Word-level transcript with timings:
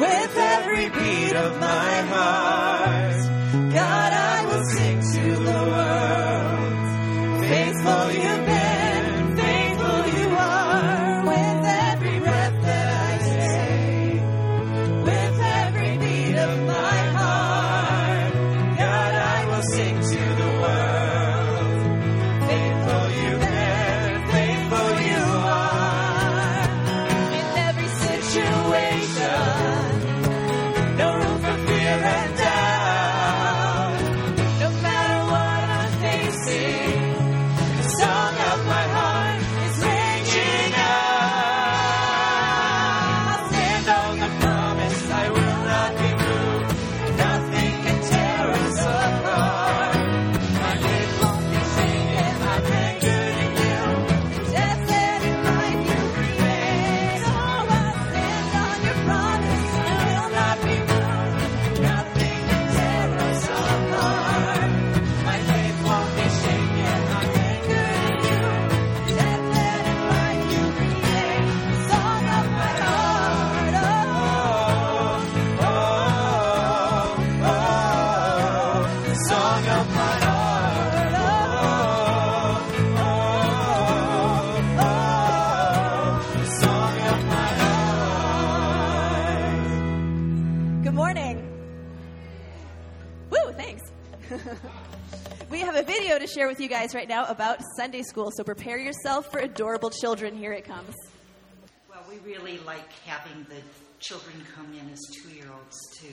with 0.00 0.36
every 0.36 0.88
beat 0.88 1.36
of 1.36 1.60
my 1.60 1.94
heart. 2.12 3.14
God, 3.72 4.12
I 4.12 4.44
will 4.46 4.64
sing 4.64 5.00
to 5.14 5.36
the 5.48 5.60
world. 5.74 7.44
Faithful 7.48 8.12
you 8.12 8.43
share 96.34 96.48
with 96.48 96.60
you 96.60 96.68
guys 96.68 96.94
right 96.94 97.08
now 97.08 97.26
about 97.26 97.60
Sunday 97.76 98.02
school, 98.02 98.32
so 98.36 98.42
prepare 98.42 98.78
yourself 98.78 99.30
for 99.30 99.38
adorable 99.38 99.90
children. 99.90 100.36
Here 100.36 100.52
it 100.52 100.64
comes. 100.64 100.92
Well, 101.88 102.04
we 102.10 102.18
really 102.28 102.58
like 102.66 102.92
having 103.06 103.46
the 103.48 103.62
children 104.00 104.34
come 104.54 104.72
in 104.74 104.90
as 104.92 104.98
two 105.12 105.28
year 105.30 105.46
olds 105.52 105.78
to 106.00 106.08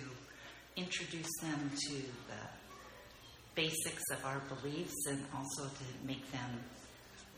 introduce 0.76 1.30
them 1.42 1.72
to 1.88 1.94
the 1.96 2.44
basics 3.56 4.04
of 4.12 4.24
our 4.24 4.42
beliefs 4.62 5.08
and 5.10 5.26
also 5.36 5.64
to 5.64 6.06
make 6.06 6.32
them 6.32 6.64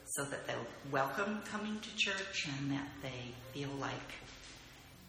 so 0.06 0.26
that 0.26 0.46
they'll 0.46 0.92
welcome 0.92 1.42
coming 1.50 1.80
to 1.80 1.96
church 1.96 2.50
and 2.60 2.72
that 2.72 2.88
they 3.02 3.34
feel 3.54 3.70
like 3.80 3.94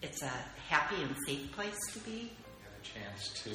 it's 0.01 0.23
a 0.23 0.31
happy 0.69 1.01
and 1.01 1.15
safe 1.27 1.51
place 1.51 1.77
to 1.93 1.99
be. 1.99 2.31
have 2.63 2.73
a 2.79 2.83
chance 2.83 3.33
to 3.43 3.51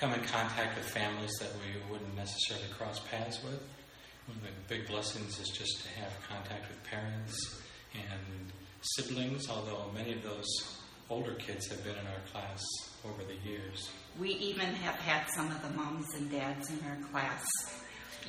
come 0.00 0.14
in 0.14 0.20
contact 0.20 0.76
with 0.76 0.88
families 0.88 1.30
that 1.40 1.50
we 1.60 1.92
wouldn't 1.92 2.16
necessarily 2.16 2.66
cross 2.78 3.00
paths 3.10 3.38
with. 3.44 3.60
One 4.26 4.38
of 4.38 4.42
the 4.42 4.74
big 4.74 4.88
blessings 4.88 5.38
is 5.38 5.48
just 5.48 5.82
to 5.82 5.88
have 6.00 6.10
contact 6.26 6.68
with 6.68 6.82
parents 6.84 7.60
and 7.92 8.50
siblings, 8.80 9.50
although 9.50 9.90
many 9.92 10.14
of 10.14 10.22
those 10.22 10.46
older 11.10 11.34
kids 11.34 11.68
have 11.68 11.84
been 11.84 11.96
in 11.96 12.06
our 12.06 12.22
class 12.32 12.62
over 13.04 13.22
the 13.24 13.36
years. 13.46 13.90
We 14.18 14.30
even 14.30 14.74
have 14.76 14.94
had 14.94 15.28
some 15.34 15.50
of 15.50 15.60
the 15.62 15.70
moms 15.70 16.14
and 16.14 16.30
dads 16.30 16.70
in 16.70 16.78
our 16.88 16.96
class 17.10 17.44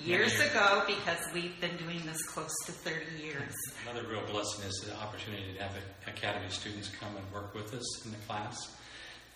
years 0.03 0.38
ago 0.41 0.83
because 0.88 1.19
we've 1.33 1.59
been 1.62 1.77
doing 1.77 2.01
this 2.06 2.21
close 2.24 2.53
to 2.65 2.74
30 2.74 3.24
years. 3.24 3.53
Another 3.89 4.06
real 4.09 4.25
blessing 4.25 4.65
is 4.67 4.83
the 4.85 4.95
opportunity 4.97 5.53
to 5.53 5.63
have 5.63 5.75
Academy 6.06 6.50
students 6.50 6.89
come 6.89 7.15
and 7.15 7.31
work 7.31 7.53
with 7.53 7.74
us 7.74 8.06
in 8.06 8.12
the 8.12 8.17
class. 8.27 8.57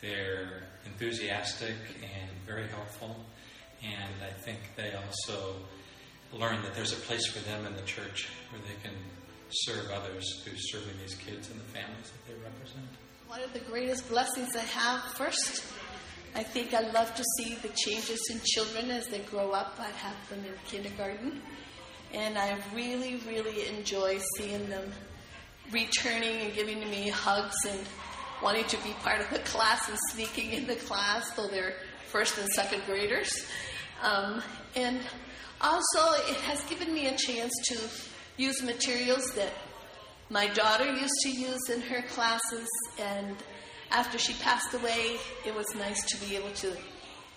They're 0.06 0.62
enthusiastic 0.86 1.76
and 2.04 2.30
very 2.46 2.68
helpful, 2.68 3.16
and 3.84 4.14
I 4.24 4.32
think 4.32 4.60
they 4.76 4.94
also 4.94 5.56
learn 6.32 6.62
that 6.62 6.76
there's 6.76 6.94
a 6.94 7.02
place 7.08 7.26
for 7.26 7.40
them 7.40 7.66
in 7.66 7.76
the 7.76 7.82
church 7.82 8.30
where 8.52 8.62
they 8.62 8.80
can 8.88 8.96
serve 9.50 9.90
others 9.90 10.42
through 10.44 10.58
serving 10.58 10.96
these 11.02 11.16
kids 11.16 11.50
and 11.50 11.60
the 11.60 11.64
families 11.66 12.12
that 12.12 12.28
they 12.28 12.34
represent. 12.44 12.86
One 13.28 13.42
of 13.42 13.52
the 13.54 13.60
greatest 13.60 14.08
blessings 14.08 14.56
I 14.56 14.60
have, 14.60 15.02
first, 15.14 15.64
I 16.36 16.44
think 16.44 16.76
I 16.76 16.82
love 16.92 17.16
to 17.16 17.24
see 17.38 17.56
the 17.56 17.70
changes 17.70 18.20
in 18.30 18.40
children 18.44 18.92
as 18.92 19.08
they 19.08 19.20
grow 19.20 19.52
up. 19.52 19.76
I 19.80 19.88
have 19.88 20.30
them 20.30 20.46
in 20.46 20.54
kindergarten. 20.68 21.42
And 22.14 22.38
I 22.38 22.58
really, 22.76 23.22
really 23.28 23.68
enjoy 23.68 24.20
seeing 24.38 24.70
them 24.70 24.92
returning 25.72 26.42
and 26.42 26.54
giving 26.54 26.80
me 26.92 27.10
hugs 27.10 27.56
and 27.68 27.80
wanting 28.42 28.66
to 28.66 28.78
be 28.84 28.92
part 29.02 29.22
of 29.22 29.30
the 29.30 29.40
class 29.40 29.90
and 29.90 29.98
sneaking 30.12 30.52
in 30.52 30.68
the 30.68 30.76
class, 30.76 31.32
though 31.32 31.48
they're 31.48 31.76
first 32.12 32.38
and 32.38 32.48
second 32.50 32.82
graders. 32.86 33.46
Um, 34.04 34.42
and 34.76 35.00
also, 35.62 36.14
it 36.30 36.38
has 36.42 36.64
given 36.66 36.94
me 36.94 37.08
a 37.08 37.18
chance 37.18 37.54
to 37.70 37.80
use 38.38 38.62
materials 38.62 39.32
that 39.36 39.52
my 40.30 40.48
daughter 40.48 40.86
used 40.86 41.14
to 41.24 41.30
use 41.30 41.70
in 41.70 41.82
her 41.82 42.02
classes, 42.04 42.68
and 43.00 43.36
after 43.92 44.18
she 44.18 44.34
passed 44.34 44.74
away, 44.74 45.18
it 45.46 45.54
was 45.56 45.66
nice 45.76 46.04
to 46.06 46.18
be 46.26 46.36
able 46.36 46.52
to 46.52 46.76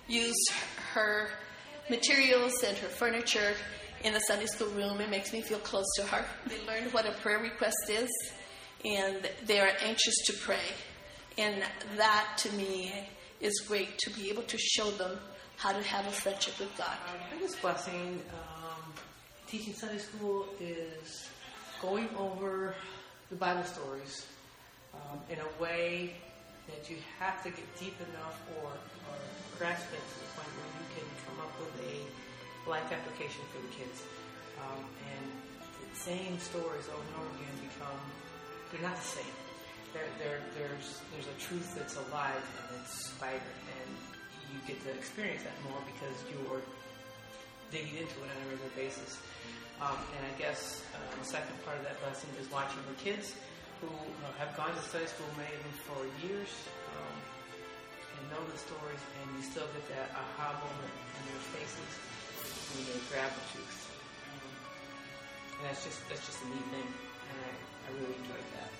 use 0.08 0.48
her 0.94 1.28
materials 1.90 2.62
and 2.62 2.76
her 2.78 2.88
furniture 2.88 3.54
in 4.04 4.14
the 4.14 4.20
Sunday 4.20 4.46
school 4.46 4.68
room. 4.68 5.00
It 5.00 5.10
makes 5.10 5.32
me 5.32 5.42
feel 5.42 5.58
close 5.58 5.86
to 5.96 6.02
her. 6.04 6.24
They 6.46 6.64
learned 6.66 6.92
what 6.92 7.06
a 7.06 7.12
prayer 7.20 7.38
request 7.38 7.76
is, 7.88 8.08
and 8.84 9.28
they 9.44 9.60
are 9.60 9.70
anxious 9.82 10.14
to 10.26 10.32
pray. 10.32 10.62
And 11.38 11.62
that, 11.96 12.26
to 12.38 12.52
me, 12.54 12.92
is 13.40 13.60
great 13.60 13.96
to 13.98 14.10
be 14.10 14.28
able 14.28 14.42
to 14.42 14.58
show 14.58 14.90
them 14.90 15.18
how 15.56 15.72
to 15.72 15.80
have 15.82 16.04
a 16.06 16.10
friendship 16.10 16.58
with 16.58 16.76
God. 16.76 16.96
Our 17.08 17.38
biggest 17.38 17.62
blessing 17.62 18.20
um, 18.34 18.92
teaching 19.46 19.72
Sunday 19.72 19.98
school 19.98 20.46
is 20.60 21.28
going 21.80 22.08
over 22.18 22.74
the 23.30 23.36
Bible 23.36 23.62
stories 23.62 24.26
um, 24.94 25.20
in 25.30 25.38
a 25.38 25.62
way 25.62 26.14
that 26.66 26.90
you 26.90 26.96
have 27.20 27.42
to 27.44 27.50
get 27.50 27.78
deep 27.78 27.94
enough 28.10 28.40
or, 28.58 28.70
or 28.70 29.16
grasp 29.58 29.86
it 29.92 30.02
to 30.02 30.18
the 30.18 30.30
point 30.34 30.50
where 30.58 30.70
you 30.74 30.86
can 30.98 31.06
come 31.22 31.38
up 31.38 31.54
with 31.60 31.74
a 31.86 32.68
life 32.68 32.90
application 32.90 33.42
for 33.54 33.62
the 33.62 33.72
kids. 33.78 34.02
Um, 34.58 34.84
and 35.14 35.30
the 35.92 35.98
same 35.98 36.38
stories 36.40 36.88
over 36.88 36.98
and 36.98 37.14
over 37.22 37.30
again 37.38 37.56
become, 37.62 38.00
they're 38.72 38.82
not 38.82 38.96
the 38.96 39.02
same. 39.02 39.47
There, 39.98 40.06
there, 40.22 40.40
there's, 40.54 41.02
there's 41.10 41.26
a 41.26 41.36
truth 41.42 41.74
that's 41.74 41.98
alive 41.98 42.38
and 42.38 42.78
it's 42.78 43.10
vibrant, 43.18 43.42
and 43.66 43.90
you 44.54 44.62
get 44.62 44.78
to 44.86 44.94
experience 44.94 45.42
that 45.42 45.58
more 45.66 45.82
because 45.90 46.14
you're 46.30 46.62
digging 47.74 47.98
into 47.98 48.14
it 48.22 48.30
on 48.30 48.38
a 48.46 48.46
regular 48.46 48.70
basis. 48.78 49.18
Um, 49.82 49.98
and 50.14 50.22
I 50.22 50.34
guess 50.38 50.86
uh, 50.94 51.02
the 51.18 51.26
second 51.26 51.54
part 51.66 51.82
of 51.82 51.84
that 51.90 51.98
blessing 51.98 52.30
is 52.38 52.46
watching 52.54 52.78
the 52.86 52.94
kids 53.02 53.34
who 53.82 53.90
uh, 53.90 54.30
have 54.38 54.54
gone 54.54 54.70
to 54.70 54.82
Sunday 54.86 55.10
school, 55.10 55.26
many 55.34 55.50
of 55.50 55.62
them 55.66 55.76
for 55.82 56.00
years, 56.22 56.50
um, 56.94 57.18
and 58.18 58.22
know 58.30 58.42
the 58.54 58.58
stories, 58.58 59.02
and 59.18 59.26
you 59.34 59.42
still 59.42 59.66
get 59.74 59.82
that 59.98 60.14
aha 60.14 60.62
moment 60.62 60.94
in 60.94 61.22
their 61.26 61.42
faces 61.58 61.90
when 62.74 62.86
they 62.86 62.98
grab 63.10 63.30
the 63.34 63.44
truth. 63.50 63.78
Um, 64.30 64.46
and 65.58 65.62
that's 65.66 65.82
just 65.82 65.98
that's 66.06 66.22
just 66.22 66.38
a 66.42 66.48
neat 66.54 66.66
thing, 66.70 66.86
and 66.86 67.36
I, 67.42 67.50
I 67.50 67.88
really 67.98 68.14
enjoyed 68.18 68.46
that. 68.58 68.70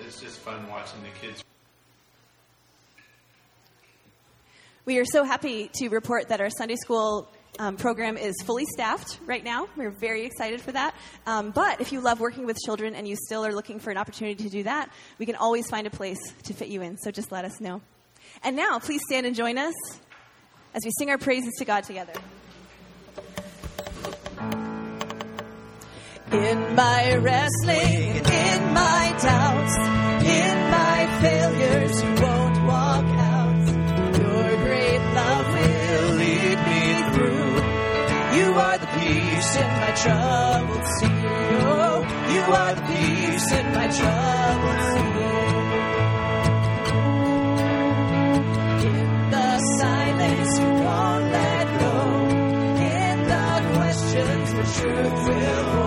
It's 0.00 0.20
just 0.20 0.38
fun 0.38 0.68
watching 0.68 1.02
the 1.02 1.10
kids 1.20 1.42
We 4.84 4.98
are 4.98 5.04
so 5.04 5.22
happy 5.22 5.70
to 5.74 5.90
report 5.90 6.30
that 6.30 6.40
our 6.40 6.50
Sunday 6.50 6.74
school 6.74 7.28
um, 7.60 7.76
program 7.76 8.16
is 8.16 8.34
fully 8.42 8.64
staffed 8.64 9.20
right 9.26 9.44
now. 9.44 9.68
We're 9.76 9.92
very 9.92 10.24
excited 10.24 10.60
for 10.60 10.72
that. 10.72 10.96
Um, 11.24 11.52
but 11.52 11.80
if 11.80 11.92
you 11.92 12.00
love 12.00 12.18
working 12.18 12.46
with 12.46 12.56
children 12.64 12.96
and 12.96 13.06
you 13.06 13.14
still 13.14 13.46
are 13.46 13.54
looking 13.54 13.78
for 13.78 13.92
an 13.92 13.96
opportunity 13.96 14.42
to 14.42 14.50
do 14.50 14.64
that, 14.64 14.90
we 15.20 15.26
can 15.26 15.36
always 15.36 15.70
find 15.70 15.86
a 15.86 15.90
place 15.90 16.18
to 16.44 16.52
fit 16.52 16.66
you 16.66 16.82
in. 16.82 16.98
So 16.98 17.12
just 17.12 17.30
let 17.30 17.44
us 17.44 17.60
know. 17.60 17.80
And 18.42 18.56
now, 18.56 18.80
please 18.80 19.02
stand 19.06 19.24
and 19.24 19.36
join 19.36 19.56
us 19.56 19.74
as 20.74 20.82
we 20.84 20.90
sing 20.98 21.10
our 21.10 21.18
praises 21.18 21.52
to 21.58 21.64
God 21.64 21.84
together. 21.84 22.14
in 26.34 26.74
my 26.74 27.16
wrestling, 27.16 28.16
in 28.16 28.72
my 28.72 29.14
doubts, 29.20 29.76
in 30.24 30.70
my 30.70 31.06
failures, 31.20 32.02
you 32.02 32.08
won't 32.24 32.64
walk 32.64 33.04
out. 33.04 33.68
Your 34.18 34.56
great 34.64 35.02
love 35.12 35.46
will 35.52 36.14
lead 36.16 36.58
me 36.70 36.84
through. 37.12 37.52
You 38.38 38.48
are 38.54 38.78
the 38.78 38.86
peace 38.98 39.56
in 39.56 39.70
my 39.82 39.92
troubled 40.02 40.86
sea. 40.96 41.22
Oh, 41.68 42.00
you 42.32 42.42
are 42.60 42.74
the 42.76 42.82
peace 42.92 43.52
in 43.52 43.66
my 43.74 43.88
troubled 43.98 44.82
sea. 44.88 45.12
In 48.88 49.30
the 49.30 49.58
silence, 49.78 50.58
you 50.60 50.70
won't 50.86 51.26
let 51.30 51.66
go. 51.78 51.94
In 52.96 53.16
the 53.32 53.48
questions, 53.76 54.48
the 54.54 54.64
truth 54.80 55.28
will. 55.28 55.81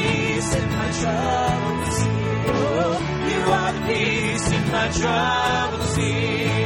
peace 0.00 0.54
in 0.54 0.68
my 0.68 0.88
troubled 1.00 1.92
sea. 1.96 2.10
Oh, 2.52 2.94
you 3.30 3.40
are 3.58 3.72
the 3.72 3.82
peace 3.88 4.50
in 4.52 4.64
my 4.72 4.88
troubled 4.98 5.88
sea. 5.94 6.59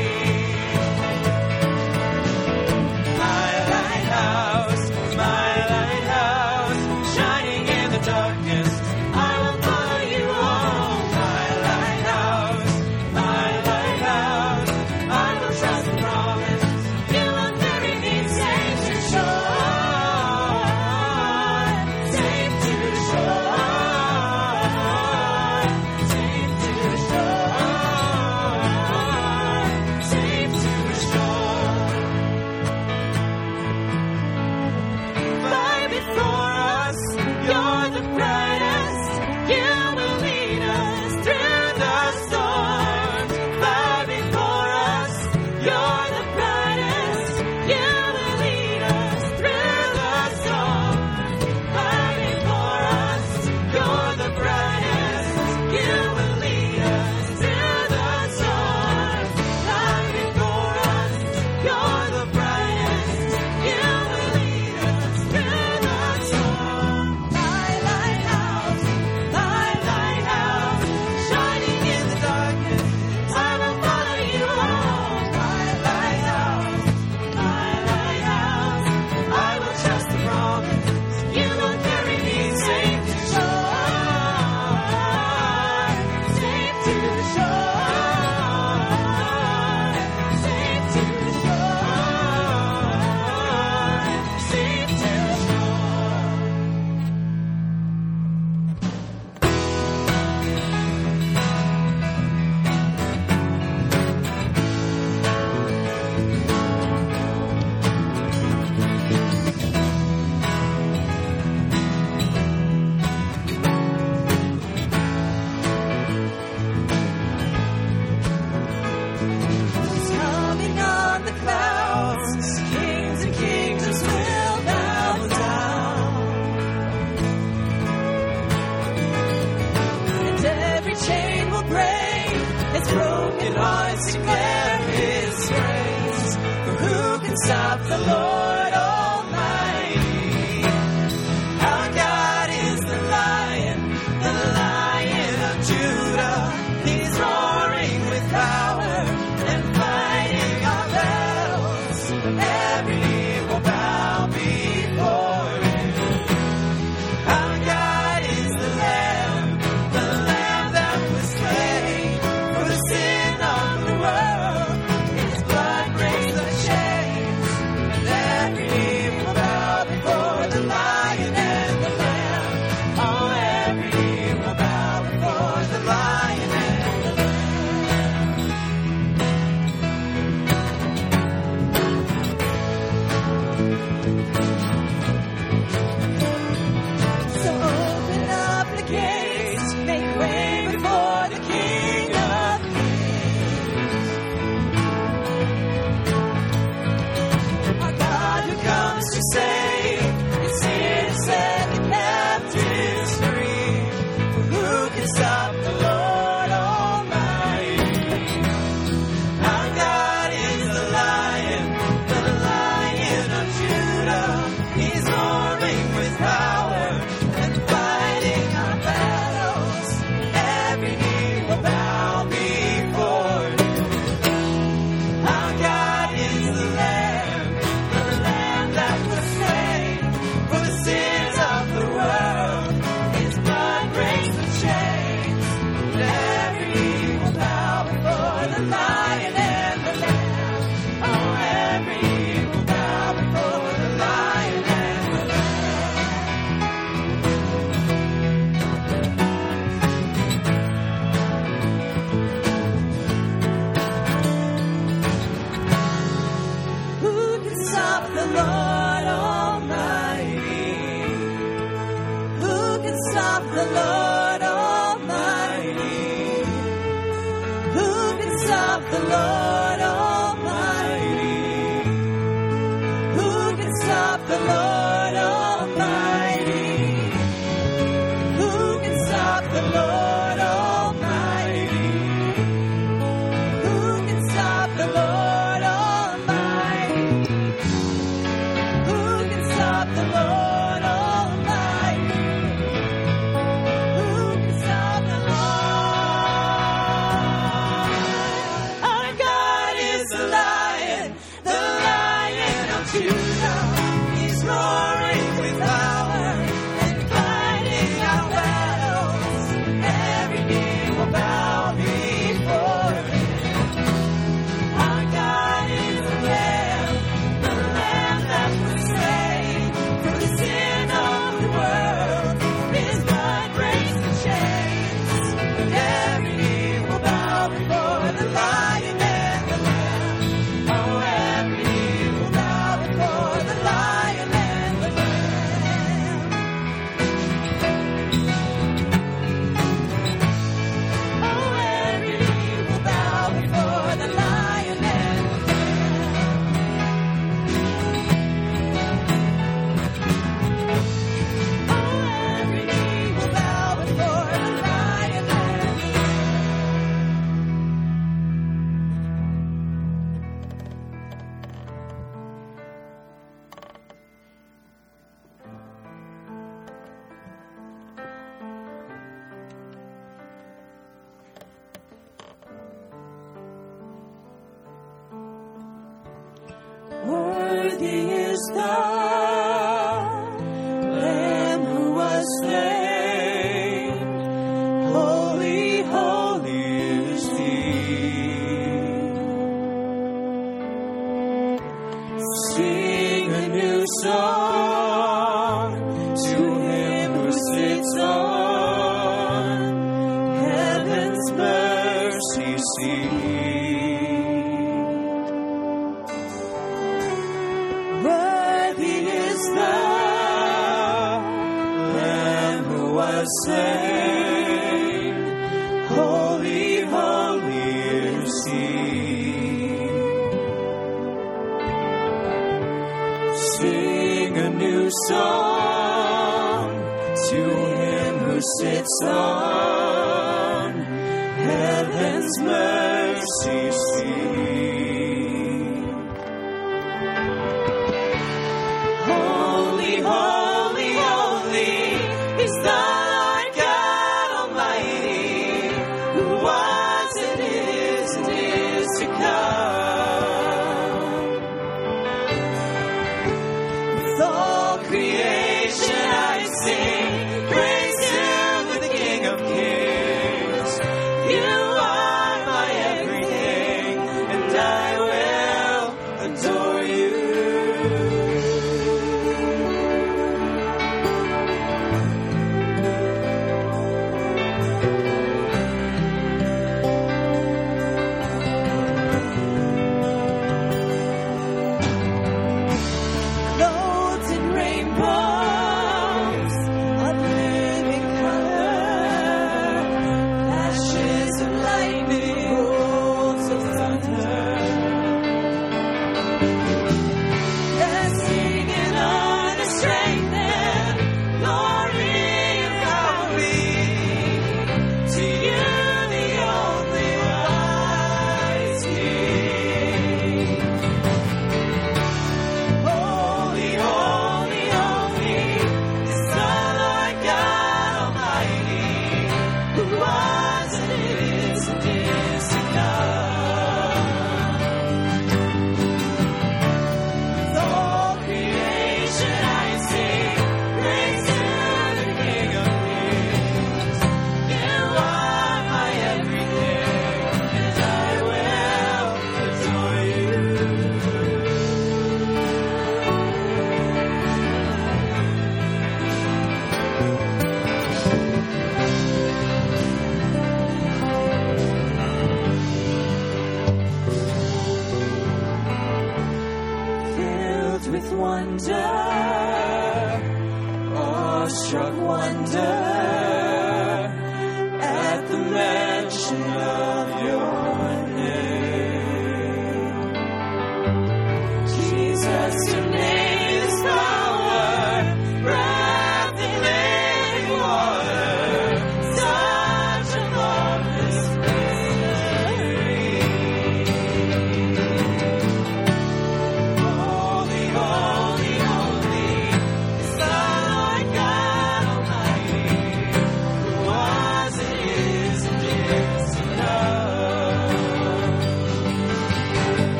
Is 378.35 378.51
the 378.53 379.14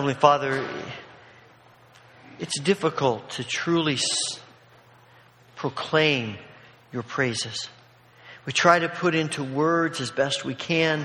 Heavenly 0.00 0.18
Father, 0.18 0.66
it's 2.38 2.58
difficult 2.58 3.28
to 3.32 3.44
truly 3.44 3.98
proclaim 5.56 6.38
your 6.90 7.02
praises. 7.02 7.68
We 8.46 8.54
try 8.54 8.78
to 8.78 8.88
put 8.88 9.14
into 9.14 9.44
words 9.44 10.00
as 10.00 10.10
best 10.10 10.42
we 10.42 10.54
can. 10.54 11.04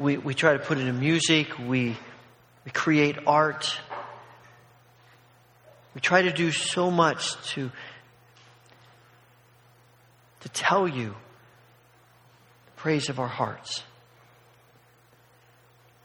We, 0.00 0.16
we 0.16 0.34
try 0.34 0.54
to 0.54 0.58
put 0.58 0.78
it 0.78 0.88
in 0.88 0.98
music. 0.98 1.60
We, 1.60 1.96
we 2.64 2.72
create 2.72 3.18
art. 3.24 3.78
We 5.94 6.00
try 6.00 6.22
to 6.22 6.32
do 6.32 6.50
so 6.50 6.90
much 6.90 7.40
to 7.52 7.70
to 10.40 10.48
tell 10.48 10.88
you 10.88 11.14
the 12.66 12.72
praise 12.74 13.08
of 13.08 13.20
our 13.20 13.28
hearts. 13.28 13.84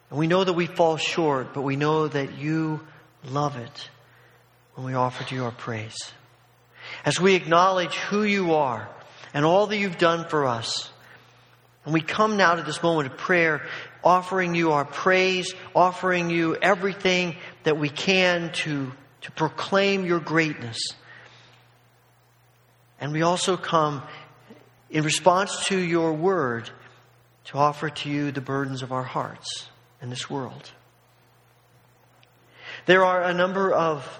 And 0.09 0.17
we 0.17 0.27
know 0.27 0.43
that 0.43 0.53
we 0.53 0.65
fall 0.65 0.97
short, 0.97 1.53
but 1.53 1.61
we 1.61 1.75
know 1.75 2.07
that 2.07 2.37
you 2.37 2.81
love 3.23 3.57
it 3.57 3.89
when 4.75 4.85
we 4.85 4.93
offer 4.93 5.23
to 5.23 5.35
you 5.35 5.43
our 5.43 5.51
praise. 5.51 5.97
As 7.05 7.19
we 7.19 7.35
acknowledge 7.35 7.95
who 7.95 8.23
you 8.23 8.55
are 8.55 8.89
and 9.33 9.45
all 9.45 9.67
that 9.67 9.77
you've 9.77 9.97
done 9.97 10.27
for 10.27 10.47
us, 10.47 10.91
and 11.85 11.93
we 11.93 12.01
come 12.01 12.37
now 12.37 12.55
to 12.55 12.63
this 12.63 12.81
moment 12.81 13.11
of 13.11 13.17
prayer, 13.17 13.65
offering 14.03 14.55
you 14.55 14.71
our 14.71 14.85
praise, 14.85 15.53
offering 15.75 16.29
you 16.29 16.55
everything 16.55 17.35
that 17.63 17.77
we 17.77 17.89
can 17.89 18.51
to, 18.53 18.91
to 19.21 19.31
proclaim 19.31 20.05
your 20.05 20.19
greatness. 20.19 20.79
And 22.99 23.13
we 23.13 23.21
also 23.21 23.57
come 23.57 24.03
in 24.89 25.03
response 25.03 25.67
to 25.67 25.77
your 25.77 26.13
word 26.13 26.69
to 27.45 27.57
offer 27.57 27.89
to 27.89 28.09
you 28.09 28.31
the 28.31 28.41
burdens 28.41 28.81
of 28.81 28.91
our 28.91 29.03
hearts 29.03 29.69
in 30.01 30.09
this 30.09 30.29
world. 30.29 30.71
There 32.85 33.05
are 33.05 33.23
a 33.23 33.33
number 33.33 33.73
of 33.73 34.19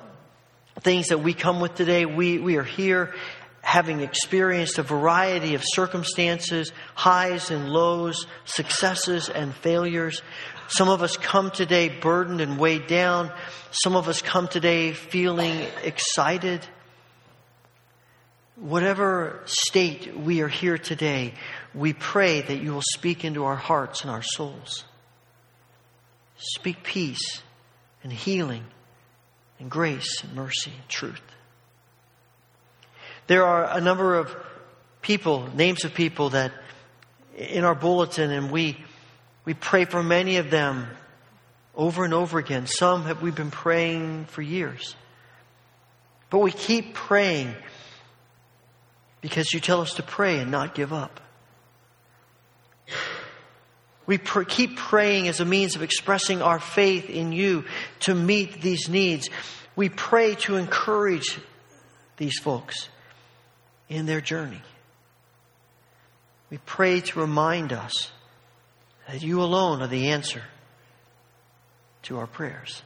things 0.82 1.08
that 1.08 1.20
we 1.20 1.34
come 1.34 1.60
with 1.60 1.76
today. 1.76 2.06
We, 2.06 2.38
we 2.38 2.58
are 2.58 2.63
here 2.63 3.13
having 3.62 4.02
experienced 4.02 4.78
a 4.80 4.84
variety 4.84 5.56
of 5.56 5.63
circumstances, 5.63 6.72
highs 6.96 7.52
and 7.52 7.70
lows, 7.70 8.26
successes 8.46 9.30
and 9.30 9.54
failures. 9.54 10.22
Some 10.70 10.89
of 10.89 11.02
us 11.02 11.18
come 11.18 11.52
today 11.52 11.89
burdened 11.89 12.42
and 12.42 12.58
weighed 12.58 12.88
down. 12.88 13.32
Some 13.72 13.96
of 13.96 14.08
us 14.08 14.22
come 14.22 14.48
today 14.48 14.94
feeling 14.94 15.65
excited. 15.84 16.65
Whatever 18.56 19.42
state 19.46 20.15
we 20.18 20.42
are 20.42 20.48
here 20.48 20.78
today, 20.78 21.34
we 21.74 21.94
pray 21.94 22.42
that 22.42 22.62
you 22.62 22.74
will 22.74 22.84
speak 22.94 23.24
into 23.24 23.46
our 23.46 23.56
hearts 23.56 24.02
and 24.02 24.12
our 24.12 24.24
souls. 24.24 24.86
Speak 26.39 26.84
peace 26.84 27.41
and 28.02 28.12
healing 28.12 28.63
and 29.60 29.69
grace 29.69 30.23
and 30.23 30.34
mercy 30.34 30.71
and 30.73 30.89
truth. 30.89 31.21
There 33.28 33.45
are 33.45 33.65
a 33.78 33.82
number 33.82 34.15
of 34.15 34.36
people, 35.02 35.54
names 35.54 35.84
of 35.84 35.93
people 35.93 36.30
that 36.32 36.54
in 37.38 37.63
our 37.65 37.75
bulletin, 37.75 38.32
and 38.32 38.49
we, 38.49 38.78
we 39.45 39.54
pray 39.54 39.86
for 39.86 40.02
many 40.02 40.38
of 40.38 40.49
them 40.49 40.88
over 41.75 42.06
and 42.06 42.13
over 42.13 42.39
again. 42.39 42.67
Some 42.67 43.04
have 43.04 43.21
we've 43.21 43.36
been 43.36 43.52
praying 43.52 44.25
for 44.25 44.41
years. 44.41 44.95
But 46.30 46.39
we 46.39 46.52
keep 46.52 46.93
praying 46.93 47.54
because 49.21 49.54
you 49.54 49.60
tell 49.60 49.82
us 49.82 49.95
to 49.95 50.04
pray 50.04 50.39
and 50.39 50.52
not 50.52 50.73
give 50.73 50.93
up. 50.93 51.19
We 54.10 54.17
pr- 54.17 54.41
keep 54.41 54.76
praying 54.76 55.28
as 55.28 55.39
a 55.39 55.45
means 55.45 55.76
of 55.76 55.84
expressing 55.84 56.41
our 56.41 56.60
faith 56.60 57.12
in 57.12 57.32
you 57.32 57.65
to 58.00 58.15
meet 58.15 58.60
these 58.60 58.89
needs. 58.89 59.30
We 59.76 59.89
pray 59.89 60.34
to 60.34 60.56
encourage 60.56 61.38
these 62.17 62.39
folks 62.39 62.89
in 63.88 64.08
their 64.08 64.19
journey. 64.19 64.63
We 66.50 66.58
pray 66.58 67.02
to 67.02 67.19
remind 67.19 67.72
us 67.72 68.10
that 69.08 69.22
you 69.22 69.43
alone 69.43 69.84
are 69.84 69.88
the 69.88 70.08
answer 70.08 70.41
to 72.02 72.17
our 72.17 72.26
prayers. 72.26 72.82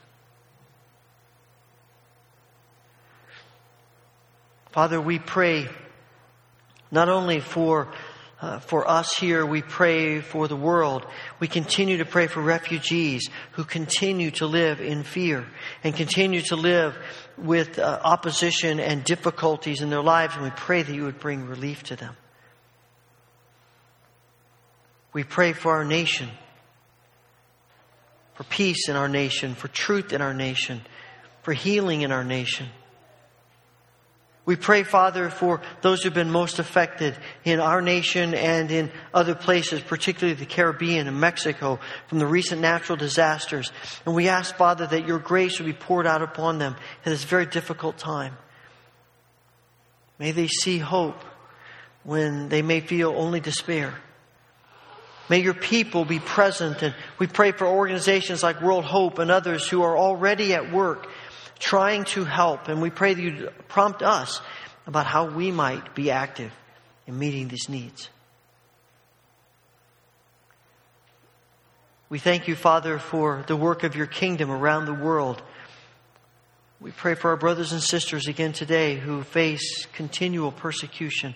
Father, 4.72 5.00
we 5.00 5.20
pray 5.20 5.70
not 6.92 7.08
only 7.08 7.40
for 7.40 7.88
uh, 8.44 8.60
for 8.60 8.86
us 8.90 9.16
here, 9.16 9.46
we 9.46 9.62
pray 9.62 10.20
for 10.20 10.50
the 10.50 10.56
world. 10.58 11.06
We 11.40 11.48
continue 11.48 12.00
to 12.00 12.06
pray 12.06 12.28
for 12.28 12.42
refugees 12.42 13.30
who 13.54 13.64
continue 13.64 14.32
to 14.32 14.48
live 14.48 14.82
in 14.82 15.04
fear 15.04 15.48
and 15.82 15.96
continue 15.96 16.42
to 16.42 16.58
live 16.58 16.94
with 17.38 17.80
uh, 17.80 18.02
opposition 18.04 18.82
and 18.82 19.02
difficulties 19.06 19.82
in 19.82 19.90
their 19.90 20.02
lives, 20.02 20.36
and 20.36 20.44
we 20.44 20.50
pray 20.50 20.84
that 20.84 20.94
you 20.94 21.06
would 21.06 21.22
bring 21.22 21.48
relief 21.48 21.84
to 21.84 21.96
them. 21.96 22.18
We 25.14 25.24
pray 25.24 25.54
for 25.54 25.72
our 25.72 25.86
nation, 25.86 26.30
for 28.34 28.44
peace 28.44 28.90
in 28.90 28.98
our 28.98 29.08
nation, 29.08 29.56
for 29.56 29.70
truth 29.70 30.12
in 30.12 30.22
our 30.22 30.34
nation, 30.34 30.82
for 31.44 31.54
healing 31.54 32.02
in 32.02 32.12
our 32.12 32.26
nation. 32.26 32.68
We 34.46 34.58
pray, 34.58 34.84
Father, 34.84 35.30
for 35.30 35.62
those 35.82 36.04
who've 36.04 36.14
been 36.14 36.30
most 36.30 36.60
affected 36.60 37.16
in 37.46 37.62
our 37.62 37.82
nation 37.82 38.34
and 38.34 38.70
in 38.72 38.92
other 39.14 39.36
places, 39.36 39.80
particularly 39.82 40.38
the 40.38 40.46
Caribbean 40.46 41.08
and 41.08 41.18
Mexico, 41.20 41.80
from 42.08 42.20
the 42.20 42.28
recent 42.28 42.60
natural 42.60 42.98
disasters. 42.98 43.72
And 44.06 44.14
we 44.14 44.28
ask, 44.28 44.56
Father, 44.56 44.86
that 44.88 45.08
your 45.08 45.20
grace 45.20 45.60
would 45.60 45.66
be 45.66 45.74
poured 45.74 46.06
out 46.06 46.22
upon 46.22 46.58
them 46.60 46.76
at 47.06 47.10
this 47.10 47.24
very 47.24 47.46
difficult 47.46 47.98
time. 47.98 48.36
May 50.20 50.32
they 50.32 50.48
see 50.48 50.78
hope 50.78 51.24
when 52.04 52.50
they 52.50 52.62
may 52.62 52.82
feel 52.82 53.14
only 53.16 53.40
despair. 53.40 53.96
May 55.30 55.40
your 55.40 55.54
people 55.54 56.04
be 56.04 56.20
present. 56.20 56.82
And 56.82 56.94
we 57.18 57.28
pray 57.28 57.54
for 57.54 57.66
organizations 57.66 58.44
like 58.44 58.62
World 58.62 58.84
Hope 58.84 59.20
and 59.20 59.32
others 59.32 59.68
who 59.68 59.84
are 59.84 59.98
already 59.98 60.54
at 60.54 60.72
work 60.72 61.08
trying 61.64 62.04
to 62.04 62.26
help. 62.26 62.68
And 62.68 62.82
we 62.82 62.90
pray 62.90 63.14
that 63.14 63.22
you 63.22 63.50
prompt 63.70 64.04
us 64.04 64.42
about 64.86 65.06
how 65.06 65.26
we 65.26 65.50
might 65.50 65.96
be 65.96 66.12
active 66.12 66.52
in 67.08 67.18
meeting 67.18 67.48
these 67.48 67.70
needs. 67.70 68.10
We 72.10 72.20
thank 72.20 72.48
you, 72.48 72.56
Father, 72.56 73.00
for 73.00 73.44
the 73.48 73.56
work 73.56 73.84
of 73.84 73.96
your 73.96 74.08
kingdom 74.08 74.52
around 74.52 74.86
the 74.86 74.94
world. 74.94 75.42
We 76.82 76.92
pray 76.92 77.16
for 77.16 77.30
our 77.30 77.38
brothers 77.38 77.72
and 77.72 77.82
sisters 77.82 78.28
again 78.28 78.52
today 78.52 78.96
who 78.96 79.24
face 79.24 79.88
continual 79.94 80.52
persecution. 80.52 81.34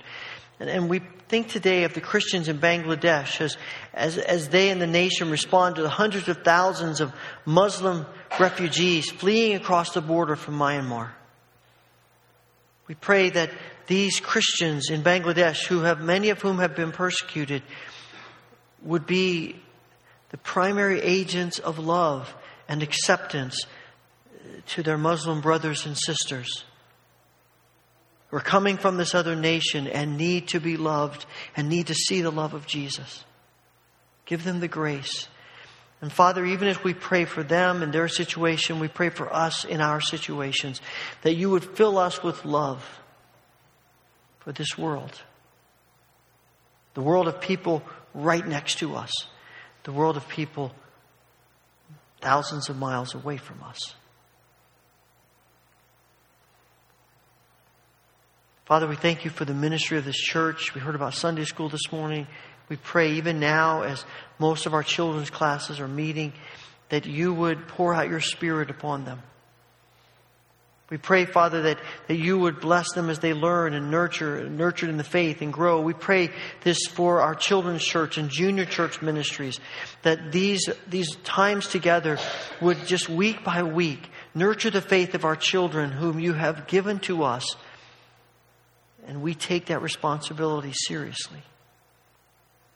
And, 0.60 0.70
and 0.70 0.90
we 0.90 1.02
think 1.28 1.50
today 1.50 1.84
of 1.84 1.94
the 1.94 2.02
Christians 2.02 2.48
in 2.48 2.60
Bangladesh 2.60 3.42
as, 3.42 3.58
as, 3.94 4.18
as 4.18 4.50
they 4.50 4.70
and 4.70 4.82
the 4.82 4.88
nation 4.88 5.30
respond 5.30 5.76
to 5.76 5.82
the 5.82 5.90
hundreds 5.90 6.28
of 6.28 6.44
thousands 6.44 7.02
of 7.02 7.14
Muslim 7.46 8.06
refugees 8.40 9.10
fleeing 9.10 9.56
across 9.56 9.92
the 9.92 10.02
border 10.02 10.36
from 10.36 10.58
Myanmar. 10.58 11.10
We 12.88 12.96
pray 12.96 13.30
that 13.32 13.52
these 13.88 14.20
Christians 14.20 14.90
in 14.90 15.04
Bangladesh, 15.04 15.66
who 15.66 15.82
have 15.82 16.00
many 16.00 16.30
of 16.30 16.42
whom 16.42 16.60
have 16.60 16.76
been 16.76 16.92
persecuted, 16.92 17.64
would 18.82 19.06
be 19.06 19.62
the 20.30 20.38
primary 20.38 21.02
agents 21.02 21.60
of 21.60 21.80
love 21.80 22.34
and 22.68 22.82
acceptance 22.82 23.66
to 24.68 24.84
their 24.84 24.98
Muslim 24.98 25.42
brothers 25.42 25.86
and 25.86 25.98
sisters 25.98 26.66
who 28.30 28.38
are 28.38 28.42
coming 28.42 28.78
from 28.78 28.98
this 28.98 29.16
other 29.16 29.36
nation 29.36 29.88
and 29.88 30.18
need 30.18 30.50
to 30.50 30.60
be 30.60 30.78
loved 30.78 31.26
and 31.56 31.70
need 31.70 31.88
to 31.88 31.94
see 31.94 32.22
the 32.22 32.32
love 32.32 32.54
of 32.54 32.68
Jesus. 32.68 33.24
Give 34.26 34.44
them 34.44 34.60
the 34.60 34.68
grace. 34.68 35.28
And 36.02 36.12
Father, 36.12 36.46
even 36.46 36.68
as 36.68 36.84
we 36.84 36.94
pray 36.94 37.26
for 37.26 37.42
them 37.42 37.82
and 37.82 37.92
their 37.92 38.08
situation, 38.08 38.80
we 38.80 38.88
pray 38.88 39.10
for 39.10 39.34
us 39.34 39.66
in 39.66 39.82
our 39.82 40.02
situations, 40.02 40.82
that 41.24 41.36
you 41.36 41.50
would 41.50 41.64
fill 41.64 41.98
us 41.98 42.22
with 42.22 42.46
love 42.46 42.84
for 44.40 44.52
this 44.52 44.78
world. 44.78 45.22
The 46.94 47.02
world 47.02 47.28
of 47.28 47.42
people 47.42 47.82
right 48.14 48.46
next 48.46 48.80
to 48.80 48.96
us, 48.96 49.12
the 49.84 49.92
world 49.92 50.18
of 50.18 50.28
people 50.28 50.74
thousands 52.22 52.70
of 52.70 52.78
miles 52.78 53.16
away 53.16 53.38
from 53.38 53.62
us. 53.64 53.96
Father, 58.68 58.86
we 58.86 58.98
thank 58.98 59.24
you 59.24 59.32
for 59.32 59.46
the 59.46 59.54
ministry 59.54 59.98
of 59.98 60.04
this 60.04 60.18
church. 60.18 60.76
We 60.76 60.82
heard 60.82 60.96
about 60.96 61.14
Sunday 61.14 61.46
school 61.46 61.70
this 61.70 61.90
morning. 61.90 62.28
We 62.68 62.76
pray 62.76 63.14
even 63.14 63.40
now, 63.40 63.84
as 63.84 64.04
most 64.40 64.66
of 64.66 64.74
our 64.74 64.84
children's 64.84 65.30
classes 65.30 65.80
are 65.80 65.88
meeting, 65.88 66.34
that 66.90 67.06
you 67.06 67.34
would 67.34 67.70
pour 67.70 67.94
out 67.94 68.10
your 68.10 68.20
Spirit 68.20 68.70
upon 68.70 69.06
them. 69.06 69.22
We 70.90 70.98
pray, 70.98 71.24
Father, 71.24 71.62
that, 71.62 71.80
that 72.10 72.18
you 72.18 72.40
would 72.40 72.60
bless 72.60 72.92
them 72.92 73.10
as 73.10 73.20
they 73.20 73.34
learn 73.34 73.74
and 73.74 73.90
nurture, 73.90 74.50
nurtured 74.50 74.90
in 74.90 74.98
the 74.98 75.04
faith 75.06 75.42
and 75.42 75.54
grow. 75.54 75.80
We 75.80 75.94
pray 75.94 76.30
this 76.66 76.88
for 76.88 77.22
our 77.22 77.36
children's 77.36 77.86
church 77.86 78.18
and 78.18 78.30
junior 78.30 78.66
church 78.66 79.02
ministries, 79.02 79.62
that 80.02 80.34
these, 80.34 80.70
these 80.90 81.16
times 81.24 81.68
together 81.68 82.18
would 82.60 82.86
just 82.86 83.08
week 83.08 83.46
by 83.46 83.64
week 83.64 84.10
nurture 84.36 84.72
the 84.72 84.82
faith 84.82 85.16
of 85.16 85.24
our 85.24 85.38
children 85.38 85.90
whom 85.90 86.20
you 86.20 86.34
have 86.34 86.68
given 86.68 87.00
to 87.00 87.24
us 87.24 87.56
and 89.08 89.22
we 89.22 89.34
take 89.34 89.68
that 89.68 89.82
responsibility 89.82 90.74
seriously. 90.74 91.42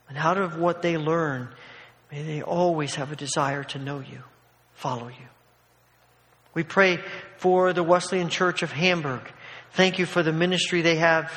And 0.09 0.17
out 0.17 0.37
of 0.37 0.57
what 0.57 0.81
they 0.81 0.97
learn, 0.97 1.49
may 2.11 2.23
they 2.23 2.41
always 2.41 2.95
have 2.95 3.11
a 3.11 3.15
desire 3.15 3.63
to 3.65 3.79
know 3.79 3.99
you, 3.99 4.23
follow 4.73 5.07
you. 5.07 5.27
We 6.53 6.63
pray 6.63 6.99
for 7.37 7.73
the 7.73 7.83
Wesleyan 7.83 8.29
Church 8.29 8.63
of 8.63 8.71
Hamburg. 8.71 9.21
Thank 9.71 9.99
you 9.99 10.05
for 10.05 10.23
the 10.23 10.33
ministry 10.33 10.81
they 10.81 10.97
have 10.97 11.31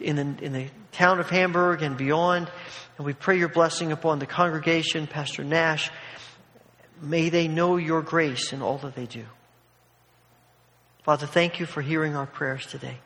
in 0.00 0.16
the, 0.16 0.44
in 0.44 0.52
the 0.52 0.66
town 0.92 1.20
of 1.20 1.30
Hamburg 1.30 1.82
and 1.82 1.96
beyond. 1.96 2.50
And 2.96 3.06
we 3.06 3.12
pray 3.12 3.38
your 3.38 3.48
blessing 3.48 3.92
upon 3.92 4.18
the 4.18 4.26
congregation, 4.26 5.06
Pastor 5.06 5.44
Nash. 5.44 5.90
May 7.00 7.28
they 7.28 7.46
know 7.46 7.76
your 7.76 8.02
grace 8.02 8.52
in 8.52 8.62
all 8.62 8.78
that 8.78 8.96
they 8.96 9.06
do. 9.06 9.24
Father, 11.04 11.26
thank 11.26 11.60
you 11.60 11.66
for 11.66 11.80
hearing 11.80 12.16
our 12.16 12.26
prayers 12.26 12.66
today. 12.66 12.98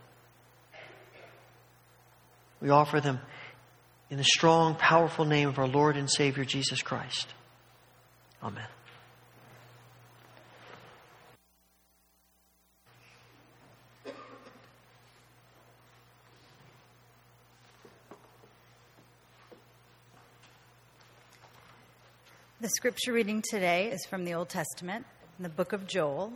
We 2.62 2.70
offer 2.70 3.00
them 3.00 3.18
in 4.08 4.18
the 4.18 4.24
strong, 4.24 4.76
powerful 4.76 5.24
name 5.24 5.48
of 5.48 5.58
our 5.58 5.66
Lord 5.66 5.96
and 5.96 6.08
Savior 6.08 6.44
Jesus 6.44 6.80
Christ. 6.80 7.26
Amen. 8.40 8.68
The 22.60 22.68
scripture 22.68 23.12
reading 23.12 23.42
today 23.50 23.90
is 23.90 24.06
from 24.06 24.24
the 24.24 24.34
Old 24.34 24.48
Testament, 24.48 25.04
in 25.36 25.42
the 25.42 25.48
book 25.48 25.72
of 25.72 25.88
Joel. 25.88 26.32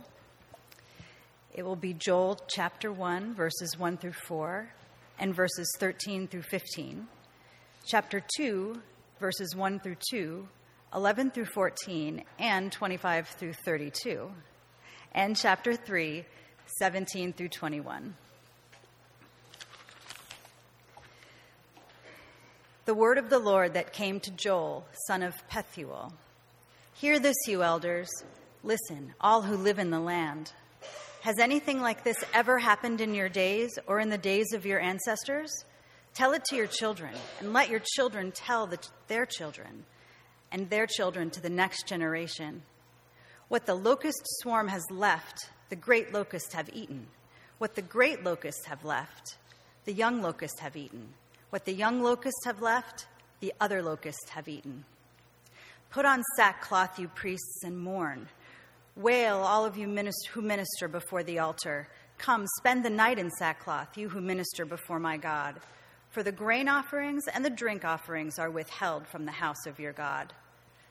It 1.53 1.63
will 1.63 1.77
be 1.77 1.93
Joel 1.93 2.37
chapter 2.49 2.91
1, 2.91 3.33
verses 3.33 3.79
1 3.79 3.95
through 3.95 4.11
4, 4.11 4.67
and 5.19 5.33
verses 5.33 5.73
13 5.79 6.27
through 6.27 6.43
15, 6.43 7.07
chapter 7.85 8.23
2, 8.37 8.81
verses 9.19 9.55
1 9.55 9.79
through 9.79 9.97
2, 10.09 10.47
11 10.93 11.31
through 11.31 11.45
14, 11.45 12.23
and 12.39 12.71
25 12.71 13.27
through 13.27 13.53
32, 13.53 14.31
and 15.13 15.35
chapter 15.35 15.75
3, 15.75 16.25
17 16.79 17.33
through 17.33 17.49
21. 17.49 18.15
The 22.85 22.93
word 22.93 23.17
of 23.17 23.29
the 23.29 23.39
Lord 23.39 23.73
that 23.73 23.91
came 23.91 24.19
to 24.21 24.31
Joel, 24.31 24.85
son 25.07 25.21
of 25.21 25.35
Pethuel. 25.49 26.13
Hear 26.93 27.19
this, 27.19 27.35
you 27.45 27.61
elders. 27.61 28.09
Listen, 28.63 29.13
all 29.19 29.41
who 29.41 29.57
live 29.57 29.77
in 29.77 29.89
the 29.89 29.99
land. 29.99 30.53
Has 31.21 31.39
anything 31.39 31.81
like 31.81 32.03
this 32.03 32.23
ever 32.33 32.59
happened 32.59 33.01
in 33.01 33.13
your 33.13 33.29
days 33.29 33.77
or 33.87 33.99
in 33.99 34.09
the 34.09 34.17
days 34.17 34.53
of 34.53 34.65
your 34.65 34.79
ancestors? 34.79 35.51
Tell 36.13 36.33
it 36.33 36.45
to 36.45 36.55
your 36.55 36.67
children, 36.67 37.13
and 37.39 37.53
let 37.53 37.69
your 37.69 37.81
children 37.95 38.31
tell 38.31 38.65
the, 38.65 38.79
their 39.07 39.25
children, 39.25 39.85
and 40.51 40.69
their 40.69 40.87
children 40.87 41.29
to 41.31 41.41
the 41.41 41.49
next 41.49 41.87
generation. 41.87 42.63
What 43.49 43.65
the 43.65 43.75
locust 43.75 44.21
swarm 44.41 44.67
has 44.67 44.83
left, 44.89 45.49
the 45.69 45.75
great 45.75 46.13
locusts 46.13 46.53
have 46.53 46.69
eaten. 46.73 47.07
What 47.57 47.75
the 47.75 47.81
great 47.81 48.23
locusts 48.23 48.65
have 48.65 48.85
left, 48.85 49.37
the 49.85 49.93
young 49.93 50.21
locusts 50.21 50.59
have 50.59 50.75
eaten. 50.75 51.09
What 51.49 51.65
the 51.65 51.73
young 51.73 52.01
locusts 52.01 52.45
have 52.45 52.61
left, 52.61 53.07
the 53.39 53.53
other 53.59 53.81
locusts 53.81 54.29
have 54.29 54.47
eaten. 54.47 54.85
Put 55.89 56.05
on 56.05 56.23
sackcloth, 56.35 56.99
you 56.99 57.07
priests, 57.07 57.63
and 57.63 57.77
mourn. 57.77 58.27
Wail, 58.97 59.37
all 59.37 59.63
of 59.63 59.77
you 59.77 59.87
minister, 59.87 60.31
who 60.31 60.41
minister 60.41 60.87
before 60.87 61.21
the 61.21 61.37
altar. 61.37 61.87
Come, 62.17 62.47
spend 62.57 62.83
the 62.83 62.89
night 62.89 63.19
in 63.19 63.29
sackcloth, 63.29 63.95
you 63.95 64.09
who 64.09 64.19
minister 64.19 64.65
before 64.65 64.99
my 64.99 65.17
God. 65.17 65.57
For 66.09 66.23
the 66.23 66.31
grain 66.31 66.67
offerings 66.67 67.25
and 67.31 67.45
the 67.45 67.51
drink 67.51 67.85
offerings 67.85 68.39
are 68.39 68.49
withheld 68.49 69.05
from 69.05 69.25
the 69.25 69.31
house 69.31 69.67
of 69.67 69.79
your 69.79 69.93
God. 69.93 70.33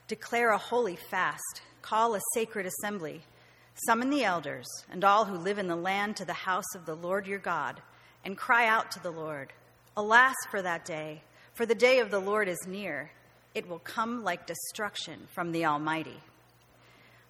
Declare 0.06 0.52
a 0.52 0.58
holy 0.58 0.94
fast, 0.94 1.62
call 1.82 2.14
a 2.14 2.20
sacred 2.32 2.64
assembly. 2.64 3.22
Summon 3.88 4.10
the 4.10 4.22
elders 4.22 4.68
and 4.88 5.02
all 5.02 5.24
who 5.24 5.36
live 5.36 5.58
in 5.58 5.66
the 5.66 5.74
land 5.74 6.14
to 6.16 6.24
the 6.24 6.32
house 6.32 6.76
of 6.76 6.86
the 6.86 6.94
Lord 6.94 7.26
your 7.26 7.40
God, 7.40 7.82
and 8.24 8.36
cry 8.36 8.68
out 8.68 8.92
to 8.92 9.02
the 9.02 9.10
Lord. 9.10 9.52
Alas 9.96 10.36
for 10.48 10.62
that 10.62 10.84
day, 10.84 11.22
for 11.54 11.66
the 11.66 11.74
day 11.74 11.98
of 11.98 12.12
the 12.12 12.20
Lord 12.20 12.46
is 12.46 12.68
near. 12.68 13.10
It 13.52 13.68
will 13.68 13.80
come 13.80 14.22
like 14.22 14.46
destruction 14.46 15.26
from 15.34 15.50
the 15.50 15.66
Almighty. 15.66 16.20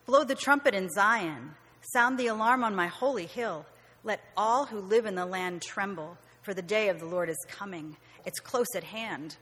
Blow 0.07 0.23
the 0.23 0.37
trumpet 0.37 0.73
in 0.73 0.89
Zion. 0.89 1.57
Sound 1.81 2.17
the 2.17 2.29
alarm 2.29 2.63
on 2.63 2.77
my 2.77 2.87
holy 2.87 3.27
hill. 3.27 3.67
Let 4.05 4.21
all 4.37 4.65
who 4.65 4.79
live 4.79 5.05
in 5.05 5.17
the 5.17 5.27
land 5.27 5.63
tremble, 5.63 6.17
for 6.43 6.55
the 6.55 6.63
day 6.63 6.91
of 6.91 7.01
the 7.01 7.07
Lord 7.07 7.29
is 7.29 7.47
coming. 7.49 7.97
It's 8.25 8.39
close 8.39 8.69
at 8.77 8.85
hand. 8.85 9.37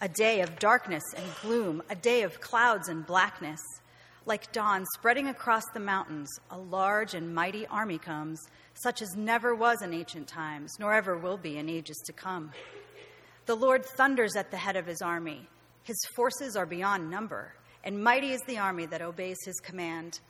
A 0.00 0.08
day 0.08 0.40
of 0.40 0.60
darkness 0.60 1.02
and 1.16 1.26
gloom, 1.42 1.82
a 1.90 1.96
day 1.96 2.22
of 2.22 2.40
clouds 2.40 2.88
and 2.88 3.04
blackness. 3.04 3.60
Like 4.24 4.52
dawn 4.52 4.84
spreading 4.94 5.26
across 5.26 5.64
the 5.74 5.80
mountains, 5.80 6.30
a 6.52 6.58
large 6.58 7.14
and 7.14 7.34
mighty 7.34 7.66
army 7.66 7.98
comes, 7.98 8.40
such 8.74 9.02
as 9.02 9.16
never 9.16 9.52
was 9.52 9.82
in 9.82 9.92
ancient 9.92 10.28
times, 10.28 10.76
nor 10.78 10.94
ever 10.94 11.18
will 11.18 11.38
be 11.38 11.58
in 11.58 11.68
ages 11.68 12.00
to 12.06 12.12
come. 12.12 12.52
The 13.46 13.56
Lord 13.56 13.84
thunders 13.84 14.36
at 14.36 14.52
the 14.52 14.58
head 14.58 14.76
of 14.76 14.86
his 14.86 15.02
army. 15.02 15.48
His 15.82 15.98
forces 16.14 16.54
are 16.54 16.66
beyond 16.66 17.10
number 17.10 17.54
and 17.84 18.02
mighty 18.02 18.32
is 18.32 18.40
the 18.42 18.58
army 18.58 18.86
that 18.86 19.02
obeys 19.02 19.38
his 19.44 19.60
command. 19.60 20.20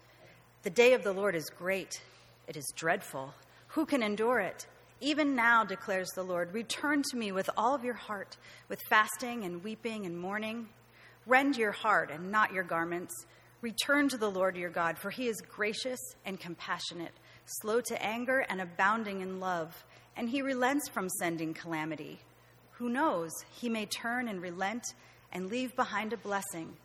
The 0.63 0.71
day 0.71 0.93
of 0.93 1.03
the 1.03 1.13
Lord 1.13 1.35
is 1.35 1.51
great, 1.51 2.01
it 2.47 2.57
is 2.57 2.73
dreadful. 2.77 3.35
Who 3.69 3.87
can 3.87 4.03
endure 4.03 4.41
it? 4.41 4.67
Even 5.01 5.37
now, 5.37 5.65
declares 5.65 6.09
the 6.15 6.25
Lord, 6.25 6.53
return 6.53 7.03
to 7.11 7.17
me 7.17 7.31
with 7.31 7.49
all 7.57 7.75
of 7.75 7.85
your 7.85 7.95
heart, 7.95 8.37
with 8.69 8.81
fasting 8.89 9.45
and 9.45 9.63
weeping 9.63 10.07
and 10.07 10.19
mourning. 10.19 10.69
Rend 11.27 11.57
your 11.57 11.73
heart 11.73 12.11
and 12.11 12.33
not 12.33 12.53
your 12.53 12.65
garments. 12.65 13.15
Return 13.61 14.09
to 14.09 14.17
the 14.17 14.31
Lord 14.31 14.57
your 14.57 14.71
God, 14.71 14.99
for 14.99 15.11
he 15.11 15.29
is 15.29 15.41
gracious 15.41 16.01
and 16.25 16.41
compassionate, 16.41 17.13
slow 17.45 17.81
to 17.83 18.03
anger 18.03 18.45
and 18.49 18.61
abounding 18.61 19.21
in 19.21 19.39
love, 19.39 19.85
and 20.17 20.29
he 20.29 20.43
relents 20.43 20.89
from 20.89 21.09
sending 21.09 21.55
calamity. 21.55 22.19
Who 22.73 22.89
knows? 22.89 23.31
He 23.61 23.69
may 23.69 23.87
turn 23.87 24.29
and 24.29 24.41
relent 24.41 24.85
and 25.33 25.51
leave 25.51 25.75
behind 25.77 26.13
a 26.13 26.17
blessing, 26.17 26.77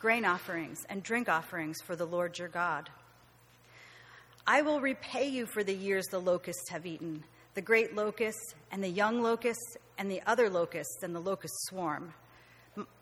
grain 0.00 0.24
offerings 0.24 0.86
and 0.88 1.02
drink 1.02 1.28
offerings 1.28 1.76
for 1.84 1.94
the 1.94 2.06
Lord 2.06 2.38
your 2.38 2.48
God. 2.48 2.88
I 4.46 4.62
will 4.62 4.80
repay 4.80 5.28
you 5.28 5.44
for 5.44 5.62
the 5.62 5.74
years 5.74 6.06
the 6.06 6.18
locusts 6.18 6.70
have 6.70 6.86
eaten, 6.86 7.22
the 7.52 7.60
great 7.60 7.94
locusts 7.94 8.54
and 8.72 8.82
the 8.82 8.88
young 8.88 9.20
locusts 9.22 9.76
and 9.98 10.10
the 10.10 10.22
other 10.26 10.48
locusts 10.48 11.02
and 11.02 11.14
the 11.14 11.20
locust 11.20 11.52
swarm, 11.66 12.14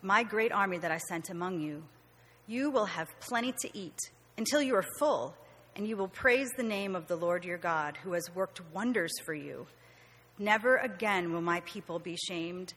my 0.03 0.25
great 0.25 0.51
army 0.51 0.79
that 0.79 0.91
I 0.91 0.99
sent 0.99 1.31
among 1.31 1.61
you. 1.61 1.85
You 2.49 2.69
will 2.69 2.87
have 2.87 3.09
plenty 3.21 3.53
to 3.61 3.79
eat 3.79 4.01
until 4.37 4.61
you 4.61 4.75
are 4.75 4.87
full, 4.99 5.37
and 5.77 5.87
you 5.87 5.97
will 5.97 6.09
praise 6.09 6.49
the 6.57 6.65
name 6.65 6.97
of 6.97 7.07
the 7.07 7.17
Lord 7.17 7.45
your 7.45 7.59
God, 7.59 7.97
who 8.03 8.15
has 8.15 8.35
worked 8.35 8.61
wonders 8.75 9.13
for 9.25 9.35
you. 9.35 9.69
Never 10.37 10.79
again 10.79 11.33
will 11.33 11.43
my 11.43 11.61
people 11.61 12.01
be 12.01 12.17
shamed. 12.17 12.75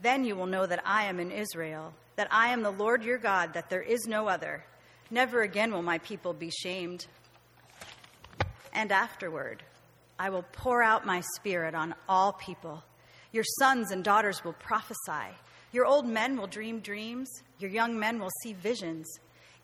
Then 0.00 0.24
you 0.24 0.34
will 0.34 0.46
know 0.46 0.66
that 0.66 0.82
I 0.84 1.04
am 1.04 1.20
in 1.20 1.30
Israel, 1.30 1.94
that 2.16 2.28
I 2.30 2.48
am 2.48 2.62
the 2.62 2.70
Lord 2.70 3.04
your 3.04 3.18
God, 3.18 3.54
that 3.54 3.70
there 3.70 3.82
is 3.82 4.06
no 4.06 4.28
other. 4.28 4.64
Never 5.10 5.42
again 5.42 5.72
will 5.72 5.82
my 5.82 5.98
people 5.98 6.32
be 6.32 6.50
shamed. 6.50 7.06
And 8.72 8.90
afterward, 8.90 9.62
I 10.18 10.30
will 10.30 10.44
pour 10.52 10.82
out 10.82 11.06
my 11.06 11.22
spirit 11.36 11.74
on 11.74 11.94
all 12.08 12.32
people. 12.32 12.82
Your 13.32 13.44
sons 13.58 13.90
and 13.90 14.04
daughters 14.04 14.44
will 14.44 14.52
prophesy. 14.54 15.36
Your 15.72 15.86
old 15.86 16.06
men 16.06 16.36
will 16.36 16.46
dream 16.46 16.80
dreams. 16.80 17.28
Your 17.58 17.70
young 17.70 17.98
men 17.98 18.18
will 18.18 18.30
see 18.42 18.52
visions. 18.52 19.06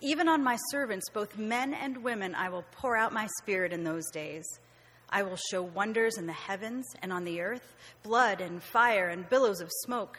Even 0.00 0.28
on 0.28 0.42
my 0.44 0.56
servants, 0.70 1.10
both 1.10 1.36
men 1.36 1.74
and 1.74 2.02
women, 2.04 2.34
I 2.34 2.48
will 2.48 2.64
pour 2.72 2.96
out 2.96 3.12
my 3.12 3.28
spirit 3.42 3.72
in 3.72 3.84
those 3.84 4.08
days. 4.10 4.46
I 5.10 5.22
will 5.22 5.38
show 5.50 5.62
wonders 5.62 6.18
in 6.18 6.26
the 6.26 6.32
heavens 6.32 6.86
and 7.02 7.12
on 7.12 7.24
the 7.24 7.40
earth 7.40 7.76
blood 8.02 8.40
and 8.40 8.62
fire 8.62 9.08
and 9.08 9.28
billows 9.28 9.60
of 9.60 9.70
smoke. 9.84 10.18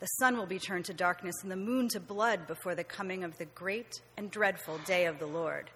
The 0.00 0.06
sun 0.06 0.38
will 0.38 0.46
be 0.46 0.58
turned 0.58 0.86
to 0.86 0.94
darkness 0.94 1.36
and 1.42 1.50
the 1.50 1.56
moon 1.56 1.88
to 1.90 2.00
blood 2.00 2.46
before 2.46 2.74
the 2.74 2.84
coming 2.84 3.22
of 3.22 3.36
the 3.36 3.44
great 3.44 4.00
and 4.16 4.30
dreadful 4.30 4.78
day 4.86 5.04
of 5.04 5.18
the 5.18 5.26
Lord. 5.26 5.70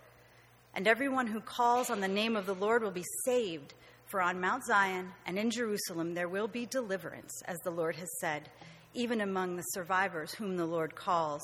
And 0.74 0.88
everyone 0.88 1.26
who 1.26 1.40
calls 1.40 1.90
on 1.90 2.00
the 2.00 2.08
name 2.08 2.34
of 2.34 2.46
the 2.46 2.54
Lord 2.54 2.82
will 2.82 2.90
be 2.90 3.04
saved. 3.26 3.74
For 4.06 4.22
on 4.22 4.40
Mount 4.40 4.64
Zion 4.64 5.12
and 5.26 5.38
in 5.38 5.50
Jerusalem 5.50 6.14
there 6.14 6.28
will 6.28 6.48
be 6.48 6.64
deliverance, 6.64 7.42
as 7.46 7.58
the 7.58 7.70
Lord 7.70 7.96
has 7.96 8.08
said, 8.18 8.48
even 8.94 9.20
among 9.20 9.56
the 9.56 9.62
survivors 9.62 10.32
whom 10.32 10.56
the 10.56 10.66
Lord 10.66 10.94
calls. 10.94 11.42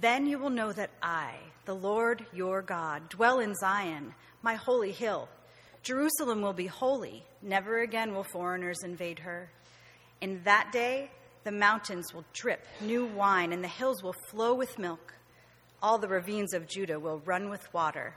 Then 0.00 0.26
you 0.26 0.38
will 0.38 0.50
know 0.50 0.72
that 0.72 0.90
I, 1.00 1.34
the 1.64 1.74
Lord 1.74 2.26
your 2.32 2.60
God, 2.60 3.08
dwell 3.08 3.38
in 3.38 3.54
Zion, 3.54 4.14
my 4.42 4.54
holy 4.54 4.90
hill. 4.90 5.28
Jerusalem 5.84 6.42
will 6.42 6.54
be 6.54 6.66
holy. 6.66 7.22
Never 7.40 7.80
again 7.82 8.14
will 8.14 8.24
foreigners 8.24 8.82
invade 8.82 9.20
her. 9.20 9.50
In 10.20 10.42
that 10.44 10.72
day, 10.72 11.10
the 11.44 11.52
mountains 11.52 12.14
will 12.14 12.24
drip 12.32 12.64
new 12.80 13.06
wine, 13.06 13.52
and 13.52 13.62
the 13.62 13.68
hills 13.68 14.02
will 14.02 14.14
flow 14.30 14.54
with 14.54 14.78
milk. 14.78 15.14
All 15.82 15.98
the 15.98 16.08
ravines 16.08 16.54
of 16.54 16.68
Judah 16.68 17.00
will 17.00 17.20
run 17.24 17.50
with 17.50 17.72
water. 17.74 18.14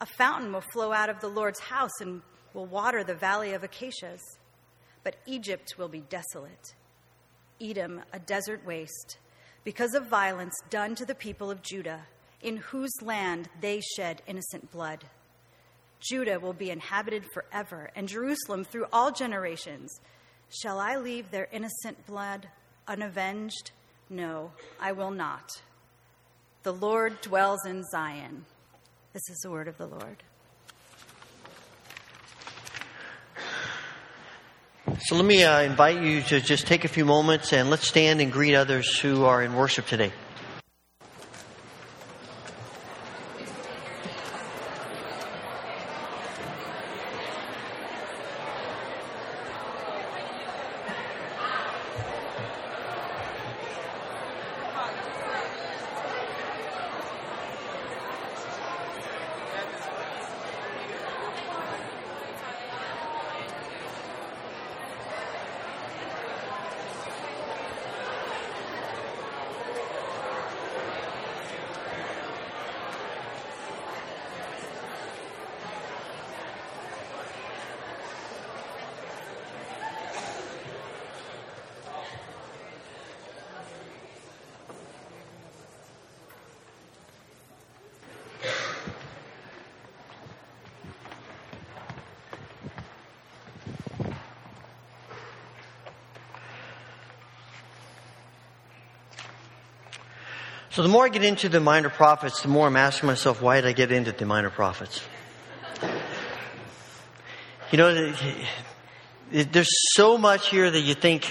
A 0.00 0.06
fountain 0.06 0.52
will 0.52 0.64
flow 0.72 0.92
out 0.92 1.08
of 1.08 1.20
the 1.20 1.28
Lord's 1.28 1.60
house 1.60 2.00
and 2.00 2.22
will 2.54 2.66
water 2.66 3.04
the 3.04 3.14
valley 3.14 3.52
of 3.52 3.62
acacias. 3.62 4.20
But 5.04 5.16
Egypt 5.26 5.74
will 5.78 5.88
be 5.88 6.00
desolate, 6.00 6.74
Edom 7.60 8.02
a 8.12 8.18
desert 8.18 8.64
waste, 8.66 9.18
because 9.64 9.94
of 9.94 10.08
violence 10.08 10.54
done 10.70 10.94
to 10.96 11.04
the 11.04 11.14
people 11.14 11.50
of 11.50 11.62
Judah, 11.62 12.06
in 12.40 12.56
whose 12.56 12.92
land 13.00 13.48
they 13.60 13.80
shed 13.96 14.22
innocent 14.26 14.70
blood. 14.72 15.04
Judah 16.00 16.40
will 16.40 16.52
be 16.52 16.70
inhabited 16.70 17.24
forever, 17.32 17.90
and 17.94 18.08
Jerusalem 18.08 18.64
through 18.64 18.86
all 18.92 19.12
generations. 19.12 20.00
Shall 20.52 20.78
I 20.78 20.96
leave 20.96 21.30
their 21.30 21.48
innocent 21.50 22.06
blood 22.06 22.46
unavenged? 22.86 23.70
No, 24.10 24.52
I 24.78 24.92
will 24.92 25.10
not. 25.10 25.48
The 26.62 26.74
Lord 26.74 27.22
dwells 27.22 27.64
in 27.64 27.82
Zion. 27.84 28.44
This 29.14 29.22
is 29.30 29.38
the 29.42 29.50
word 29.50 29.66
of 29.66 29.78
the 29.78 29.86
Lord. 29.86 30.22
So 35.00 35.16
let 35.16 35.24
me 35.24 35.42
uh, 35.42 35.62
invite 35.62 36.02
you 36.02 36.20
to 36.22 36.40
just 36.42 36.66
take 36.66 36.84
a 36.84 36.88
few 36.88 37.06
moments 37.06 37.54
and 37.54 37.70
let's 37.70 37.88
stand 37.88 38.20
and 38.20 38.30
greet 38.30 38.54
others 38.54 38.98
who 38.98 39.24
are 39.24 39.42
in 39.42 39.54
worship 39.54 39.86
today. 39.86 40.12
So 100.72 100.82
the 100.82 100.88
more 100.88 101.04
I 101.04 101.10
get 101.10 101.22
into 101.22 101.50
the 101.50 101.60
minor 101.60 101.90
prophets, 101.90 102.40
the 102.40 102.48
more 102.48 102.66
I'm 102.66 102.76
asking 102.76 103.06
myself, 103.06 103.42
why 103.42 103.60
did 103.60 103.68
I 103.68 103.72
get 103.72 103.92
into 103.92 104.10
the 104.10 104.24
minor 104.24 104.48
prophets? 104.48 105.02
You 107.70 107.76
know, 107.76 108.14
there's 109.30 109.68
so 109.94 110.16
much 110.16 110.48
here 110.48 110.70
that 110.70 110.80
you 110.80 110.94
think, 110.94 111.30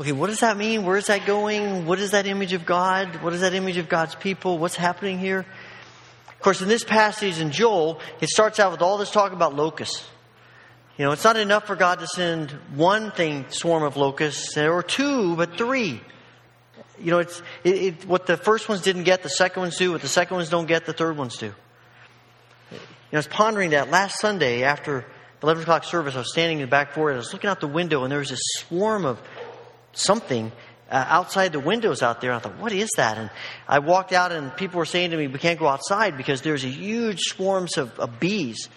okay, 0.00 0.12
what 0.12 0.28
does 0.28 0.40
that 0.40 0.56
mean? 0.56 0.86
Where 0.86 0.96
is 0.96 1.08
that 1.08 1.26
going? 1.26 1.84
What 1.84 1.98
is 1.98 2.12
that 2.12 2.26
image 2.26 2.54
of 2.54 2.64
God? 2.64 3.22
What 3.22 3.34
is 3.34 3.42
that 3.42 3.52
image 3.52 3.76
of 3.76 3.90
God's 3.90 4.14
people? 4.14 4.56
What's 4.56 4.76
happening 4.76 5.18
here? 5.18 5.40
Of 6.28 6.40
course, 6.40 6.62
in 6.62 6.68
this 6.68 6.82
passage 6.82 7.40
in 7.40 7.50
Joel, 7.50 8.00
it 8.22 8.30
starts 8.30 8.58
out 8.58 8.72
with 8.72 8.80
all 8.80 8.96
this 8.96 9.10
talk 9.10 9.32
about 9.32 9.54
locusts. 9.54 10.02
You 10.96 11.04
know, 11.04 11.12
it's 11.12 11.24
not 11.24 11.36
enough 11.36 11.66
for 11.66 11.76
God 11.76 11.98
to 11.98 12.06
send 12.06 12.52
one 12.74 13.10
thing, 13.10 13.44
swarm 13.50 13.82
of 13.82 13.98
locusts, 13.98 14.56
or 14.56 14.82
two, 14.82 15.36
but 15.36 15.58
three. 15.58 16.00
You 17.00 17.10
know, 17.10 17.18
it's 17.18 17.42
it, 17.64 17.74
it, 17.74 18.06
what 18.06 18.26
the 18.26 18.36
first 18.36 18.68
ones 18.68 18.82
didn't 18.82 19.04
get, 19.04 19.22
the 19.22 19.28
second 19.28 19.62
ones 19.62 19.76
do. 19.76 19.92
What 19.92 20.00
the 20.00 20.08
second 20.08 20.36
ones 20.36 20.50
don't 20.50 20.66
get, 20.66 20.86
the 20.86 20.92
third 20.92 21.16
ones 21.16 21.36
do. 21.36 21.46
You 21.50 21.52
know, 22.72 22.78
I 23.14 23.16
was 23.16 23.26
pondering 23.26 23.70
that 23.70 23.90
last 23.90 24.20
Sunday 24.20 24.64
after 24.64 25.06
the 25.40 25.46
11 25.46 25.62
o'clock 25.62 25.84
service. 25.84 26.14
I 26.14 26.18
was 26.18 26.32
standing 26.32 26.58
in 26.58 26.62
the 26.62 26.70
back 26.70 26.92
porch. 26.92 27.14
I 27.14 27.16
was 27.16 27.32
looking 27.32 27.48
out 27.48 27.60
the 27.60 27.68
window, 27.68 28.02
and 28.02 28.12
there 28.12 28.18
was 28.18 28.30
this 28.30 28.42
swarm 28.56 29.04
of 29.04 29.20
something 29.92 30.52
uh, 30.90 31.04
outside 31.08 31.52
the 31.52 31.60
windows 31.60 32.02
out 32.02 32.20
there. 32.20 32.32
I 32.32 32.38
thought, 32.38 32.58
what 32.58 32.72
is 32.72 32.90
that? 32.96 33.18
And 33.18 33.30
I 33.66 33.78
walked 33.78 34.12
out, 34.12 34.32
and 34.32 34.54
people 34.56 34.78
were 34.78 34.84
saying 34.84 35.10
to 35.10 35.16
me, 35.16 35.26
we 35.26 35.38
can't 35.38 35.58
go 35.58 35.68
outside 35.68 36.16
because 36.16 36.42
there's 36.42 36.64
a 36.64 36.68
huge 36.68 37.20
swarms 37.20 37.78
of, 37.78 37.98
of 37.98 38.20
bees 38.20 38.68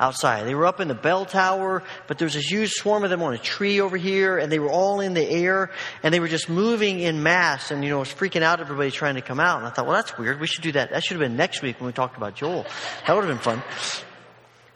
outside. 0.00 0.46
They 0.46 0.54
were 0.54 0.66
up 0.66 0.80
in 0.80 0.88
the 0.88 0.94
bell 0.94 1.24
tower, 1.24 1.82
but 2.06 2.18
there 2.18 2.26
was 2.26 2.36
a 2.36 2.40
huge 2.40 2.70
swarm 2.70 3.04
of 3.04 3.10
them 3.10 3.22
on 3.22 3.34
a 3.34 3.38
tree 3.38 3.80
over 3.80 3.96
here, 3.96 4.38
and 4.38 4.50
they 4.50 4.58
were 4.58 4.70
all 4.70 5.00
in 5.00 5.14
the 5.14 5.28
air, 5.28 5.70
and 6.02 6.14
they 6.14 6.20
were 6.20 6.28
just 6.28 6.48
moving 6.48 7.00
in 7.00 7.22
mass, 7.22 7.70
and 7.70 7.82
you 7.82 7.90
know, 7.90 7.96
it 7.96 8.00
was 8.00 8.14
freaking 8.14 8.42
out 8.42 8.60
everybody 8.60 8.90
trying 8.90 9.16
to 9.16 9.22
come 9.22 9.40
out. 9.40 9.58
And 9.58 9.66
I 9.66 9.70
thought, 9.70 9.86
well, 9.86 9.96
that's 9.96 10.16
weird. 10.16 10.40
We 10.40 10.46
should 10.46 10.62
do 10.62 10.72
that. 10.72 10.90
That 10.90 11.04
should 11.04 11.20
have 11.20 11.28
been 11.28 11.36
next 11.36 11.62
week 11.62 11.80
when 11.80 11.86
we 11.86 11.92
talked 11.92 12.16
about 12.16 12.34
Joel. 12.34 12.66
That 13.06 13.14
would 13.14 13.24
have 13.24 13.34
been 13.34 13.42
fun. 13.42 13.62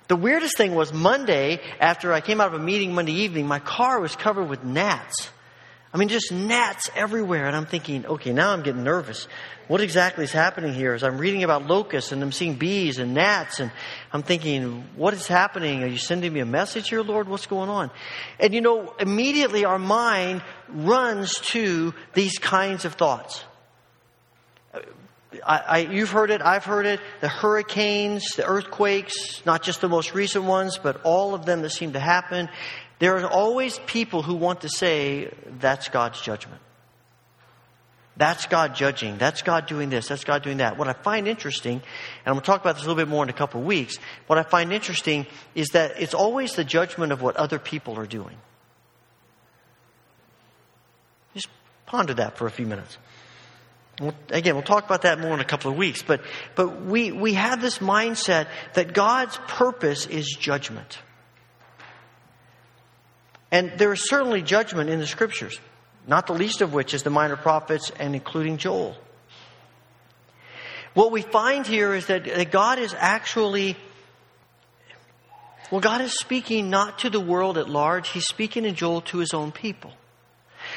The 0.09 0.17
weirdest 0.17 0.57
thing 0.57 0.75
was 0.75 0.93
Monday, 0.93 1.61
after 1.81 2.13
I 2.13 2.21
came 2.21 2.41
out 2.41 2.49
of 2.49 2.61
a 2.61 2.63
meeting 2.63 2.93
Monday 2.93 3.13
evening, 3.13 3.47
my 3.47 3.61
car 3.61 4.01
was 4.01 4.15
covered 4.15 4.49
with 4.49 4.65
gnats. 4.65 5.31
I 5.95 5.99
mean, 5.99 6.09
just 6.09 6.33
gnats 6.33 6.89
everywhere. 6.97 7.47
And 7.47 7.55
I'm 7.55 7.67
thinking, 7.67 8.07
okay, 8.07 8.33
now 8.33 8.53
I'm 8.53 8.63
getting 8.63 8.83
nervous. 8.83 9.29
What 9.69 9.81
exactly 9.81 10.25
is 10.25 10.33
happening 10.33 10.73
here? 10.73 10.95
As 10.95 11.05
I'm 11.05 11.19
reading 11.19 11.45
about 11.45 11.67
locusts 11.67 12.13
and 12.13 12.23
I'm 12.23 12.33
seeing 12.33 12.55
bees 12.55 12.99
and 12.99 13.13
gnats, 13.13 13.61
and 13.61 13.71
I'm 14.13 14.23
thinking, 14.23 14.85
what 14.97 15.13
is 15.13 15.27
happening? 15.27 15.83
Are 15.83 15.87
you 15.87 15.99
sending 15.99 16.33
me 16.33 16.41
a 16.41 16.47
message 16.47 16.89
here, 16.89 17.03
Lord? 17.03 17.29
What's 17.29 17.47
going 17.47 17.69
on? 17.69 17.91
And 18.41 18.55
you 18.55 18.63
know, 18.63 18.95
immediately 18.99 19.65
our 19.67 19.79
mind 19.79 20.43
runs 20.69 21.35
to 21.51 21.95
these 22.15 22.39
kinds 22.39 22.87
of 22.87 22.95
thoughts. 22.95 23.45
I, 25.47 25.59
I, 25.59 25.79
you've 25.79 26.11
heard 26.11 26.31
it, 26.31 26.43
I've 26.43 26.65
heard 26.65 26.87
it. 26.87 27.01
The 27.21 27.29
hurricanes, 27.29 28.27
the 28.37 28.45
earthquakes, 28.45 29.45
not 29.47 29.63
just 29.63 29.81
the 29.81 29.89
most 29.89 30.15
recent 30.15 30.45
ones, 30.45 30.79
but 30.79 31.01
all 31.05 31.35
of 31.35 31.47
them 31.47 31.63
that 31.63 31.71
seem 31.71 31.95
to 31.95 32.01
happen. 32.01 32.49
There 33.03 33.17
are 33.17 33.29
always 33.29 33.81
people 33.81 34.23
who 34.23 34.37
want 34.37 34.61
to 34.61 34.69
say 34.69 35.35
that's 35.59 35.89
God's 35.89 36.21
judgment. 36.21 36.61
That's 38.17 38.47
God 38.47 38.77
judging. 38.77 39.19
That's 39.19 39.43
God 39.43 39.67
doing 39.67 39.91
this. 39.91 40.07
That's 40.07 40.23
God 40.23 40.45
doing 40.45 40.59
that. 40.59 40.79
What 40.79 40.87
I 40.87 40.93
find 40.93 41.27
interesting, 41.27 41.79
and 41.79 41.83
I'm 42.27 42.35
going 42.35 42.43
to 42.43 42.47
talk 42.47 42.61
about 42.61 42.77
this 42.77 42.85
a 42.85 42.87
little 42.87 43.05
bit 43.05 43.09
more 43.09 43.25
in 43.25 43.29
a 43.29 43.33
couple 43.33 43.61
of 43.61 43.67
weeks, 43.67 43.97
what 44.29 44.39
I 44.39 44.45
find 44.45 44.73
interesting 44.73 45.27
is 45.57 45.71
that 45.71 46.01
it's 46.01 46.15
always 46.15 46.53
the 46.53 46.63
judgment 46.63 47.11
of 47.11 47.21
what 47.21 47.35
other 47.35 47.59
people 47.59 47.99
are 47.99 48.07
doing. 48.07 48.37
Just 51.35 51.49
ponder 51.87 52.15
that 52.15 52.39
for 52.39 52.47
a 52.47 52.53
few 52.53 52.69
minutes. 52.69 52.99
We'll, 54.01 54.15
again, 54.31 54.55
we'll 54.55 54.63
talk 54.63 54.85
about 54.85 55.03
that 55.03 55.19
more 55.19 55.35
in 55.35 55.41
a 55.41 55.45
couple 55.45 55.73
of 55.73 55.77
weeks, 55.77 56.03
but, 56.03 56.21
but 56.55 56.83
we, 56.83 57.11
we 57.11 57.33
have 57.33 57.61
this 57.61 57.79
mindset 57.79 58.47
that 58.75 58.95
God's 58.95 59.37
purpose 59.49 60.07
is 60.07 60.37
judgment. 60.39 61.01
And 63.53 63.71
there 63.77 63.93
is 63.93 64.09
certainly 64.09 64.41
judgment 64.41 64.89
in 64.89 64.99
the 64.99 65.07
scriptures, 65.07 65.61
not 66.07 66.27
the 66.27 66.33
least 66.33 66.63
of 66.63 66.73
which 66.73 66.95
is 66.95 67.03
the 67.03 67.11
minor 67.11 67.37
prophets 67.37 67.93
and 68.01 68.15
including 68.15 68.57
Joel. 68.57 68.97
What 70.95 71.13
we 71.13 71.21
find 71.21 71.67
here 71.67 71.95
is 71.95 72.07
that, 72.07 72.51
God 72.51 72.79
is 72.79 72.95
actually, 72.99 73.77
well, 75.71 75.83
God 75.83 76.01
is 76.01 76.19
speaking 76.19 76.71
not 76.71 77.01
to 77.01 77.11
the 77.11 77.21
world 77.21 77.59
at 77.59 77.69
large, 77.69 78.09
He's 78.09 78.27
speaking 78.27 78.65
in 78.65 78.75
Joel 78.75 79.03
to 79.03 79.19
His 79.19 79.35
own 79.35 79.53
people. 79.53 79.93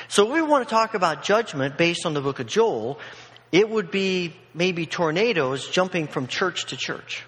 So, 0.09 0.31
we 0.31 0.41
want 0.41 0.67
to 0.67 0.69
talk 0.69 0.95
about 0.95 1.23
judgment 1.23 1.77
based 1.77 2.05
on 2.05 2.13
the 2.13 2.21
book 2.21 2.39
of 2.39 2.47
Joel, 2.47 2.99
it 3.51 3.69
would 3.69 3.91
be 3.91 4.33
maybe 4.53 4.85
tornadoes 4.85 5.69
jumping 5.69 6.07
from 6.07 6.27
church 6.27 6.65
to 6.67 6.77
church. 6.77 7.23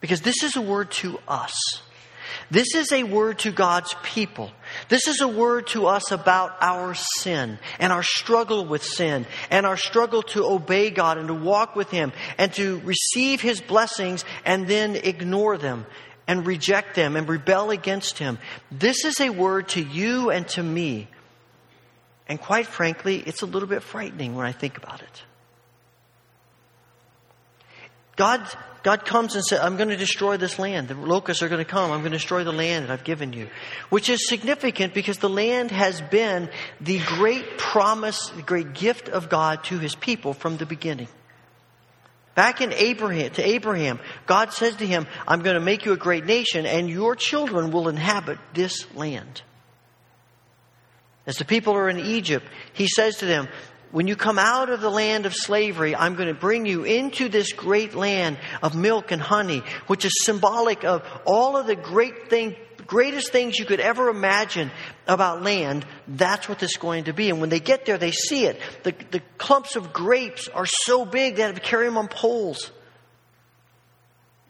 Because 0.00 0.20
this 0.20 0.42
is 0.42 0.56
a 0.56 0.62
word 0.62 0.90
to 0.92 1.18
us. 1.26 1.54
This 2.50 2.74
is 2.74 2.92
a 2.92 3.02
word 3.02 3.40
to 3.40 3.50
God's 3.50 3.94
people. 4.02 4.50
This 4.88 5.08
is 5.08 5.20
a 5.20 5.28
word 5.28 5.66
to 5.68 5.86
us 5.86 6.10
about 6.10 6.56
our 6.60 6.94
sin 6.94 7.58
and 7.78 7.92
our 7.92 8.02
struggle 8.02 8.64
with 8.64 8.84
sin 8.84 9.26
and 9.50 9.66
our 9.66 9.76
struggle 9.76 10.22
to 10.22 10.44
obey 10.44 10.90
God 10.90 11.18
and 11.18 11.28
to 11.28 11.34
walk 11.34 11.76
with 11.76 11.90
Him 11.90 12.12
and 12.38 12.52
to 12.54 12.80
receive 12.80 13.40
His 13.40 13.60
blessings 13.60 14.24
and 14.44 14.66
then 14.68 14.96
ignore 14.96 15.58
them 15.58 15.86
and 16.26 16.46
reject 16.46 16.94
them 16.94 17.16
and 17.16 17.28
rebel 17.28 17.70
against 17.70 18.18
Him. 18.18 18.38
This 18.70 19.04
is 19.04 19.20
a 19.20 19.30
word 19.30 19.68
to 19.70 19.82
you 19.82 20.30
and 20.30 20.46
to 20.48 20.62
me. 20.62 21.08
And 22.28 22.40
quite 22.40 22.66
frankly, 22.66 23.18
it's 23.18 23.42
a 23.42 23.46
little 23.46 23.68
bit 23.68 23.82
frightening 23.82 24.34
when 24.34 24.46
I 24.46 24.52
think 24.52 24.78
about 24.78 25.02
it. 25.02 25.22
God, 28.16 28.46
God 28.84 29.06
comes 29.06 29.34
and 29.34 29.42
says, 29.42 29.60
I'm 29.60 29.78
going 29.78 29.88
to 29.88 29.96
destroy 29.96 30.36
this 30.36 30.58
land. 30.58 30.88
The 30.88 30.94
locusts 30.94 31.42
are 31.42 31.48
going 31.48 31.64
to 31.64 31.70
come. 31.70 31.90
I'm 31.90 32.00
going 32.00 32.12
to 32.12 32.18
destroy 32.18 32.44
the 32.44 32.52
land 32.52 32.84
that 32.84 32.92
I've 32.92 33.02
given 33.02 33.32
you. 33.32 33.48
Which 33.88 34.10
is 34.10 34.28
significant 34.28 34.92
because 34.92 35.16
the 35.16 35.30
land 35.30 35.70
has 35.70 36.02
been 36.02 36.50
the 36.82 36.98
great 36.98 37.56
promise, 37.56 38.28
the 38.28 38.42
great 38.42 38.74
gift 38.74 39.08
of 39.08 39.30
God 39.30 39.64
to 39.64 39.78
his 39.78 39.94
people 39.94 40.34
from 40.34 40.58
the 40.58 40.66
beginning. 40.66 41.08
Back 42.34 42.60
in 42.60 42.74
Abraham, 42.74 43.30
to 43.30 43.42
Abraham, 43.42 44.00
God 44.26 44.52
says 44.52 44.76
to 44.76 44.86
him, 44.86 45.06
I'm 45.26 45.40
going 45.40 45.54
to 45.54 45.64
make 45.64 45.86
you 45.86 45.92
a 45.92 45.96
great 45.96 46.26
nation 46.26 46.66
and 46.66 46.90
your 46.90 47.16
children 47.16 47.70
will 47.70 47.88
inhabit 47.88 48.38
this 48.52 48.94
land. 48.94 49.40
As 51.26 51.36
the 51.36 51.46
people 51.46 51.74
are 51.74 51.88
in 51.88 51.98
Egypt, 51.98 52.44
he 52.74 52.86
says 52.86 53.16
to 53.18 53.24
them, 53.24 53.48
when 53.94 54.08
you 54.08 54.16
come 54.16 54.40
out 54.40 54.70
of 54.70 54.80
the 54.80 54.90
land 54.90 55.24
of 55.24 55.32
slavery, 55.32 55.94
I'm 55.94 56.16
going 56.16 56.26
to 56.26 56.34
bring 56.34 56.66
you 56.66 56.82
into 56.82 57.28
this 57.28 57.52
great 57.52 57.94
land 57.94 58.38
of 58.60 58.74
milk 58.74 59.12
and 59.12 59.22
honey, 59.22 59.62
which 59.86 60.04
is 60.04 60.10
symbolic 60.24 60.82
of 60.82 61.06
all 61.24 61.56
of 61.56 61.68
the 61.68 61.76
great 61.76 62.28
thing, 62.28 62.56
greatest 62.88 63.30
things 63.30 63.56
you 63.56 63.64
could 63.64 63.78
ever 63.78 64.08
imagine 64.08 64.72
about 65.06 65.44
land. 65.44 65.86
That's 66.08 66.48
what 66.48 66.58
this 66.58 66.72
is 66.72 66.76
going 66.76 67.04
to 67.04 67.12
be. 67.12 67.30
And 67.30 67.40
when 67.40 67.50
they 67.50 67.60
get 67.60 67.86
there, 67.86 67.96
they 67.96 68.10
see 68.10 68.46
it. 68.46 68.60
The, 68.82 68.96
the 69.12 69.22
clumps 69.38 69.76
of 69.76 69.92
grapes 69.92 70.48
are 70.48 70.66
so 70.66 71.04
big 71.04 71.36
that 71.36 71.42
they 71.42 71.46
have 71.46 71.54
to 71.54 71.60
carry 71.60 71.86
them 71.86 71.96
on 71.96 72.08
poles. 72.08 72.72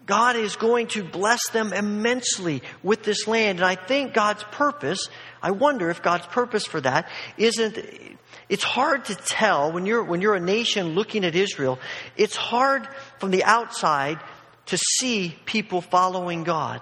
God 0.07 0.37
is 0.37 0.57
going 0.57 0.87
to 0.89 1.05
bless 1.05 1.51
them 1.51 1.75
immensely 1.75 2.63
with 2.83 3.03
this 3.03 3.27
land. 3.27 3.59
And 3.59 3.67
I 3.67 3.75
think 3.75 4.15
God's 4.15 4.43
purpose, 4.45 5.11
I 5.43 5.51
wonder 5.51 5.91
if 5.91 6.01
God's 6.01 6.27
purpose 6.29 6.65
for 6.65 6.81
that 6.81 7.11
isn't 7.37 7.77
it's 8.49 8.65
hard 8.65 9.07
to 9.07 9.15
tell 9.15 9.73
when 9.73 9.87
you're, 9.87 10.03
when 10.03 10.21
you're 10.21 10.35
a 10.35 10.41
nation 10.41 10.95
looking 10.95 11.25
at 11.25 11.35
Israel, 11.35 11.79
it's 12.17 12.37
hard 12.37 12.87
from 13.19 13.31
the 13.31 13.45
outside 13.45 14.19
to 14.67 14.77
see 14.77 15.37
people 15.45 15.81
following 15.81 16.45
God. 16.45 16.81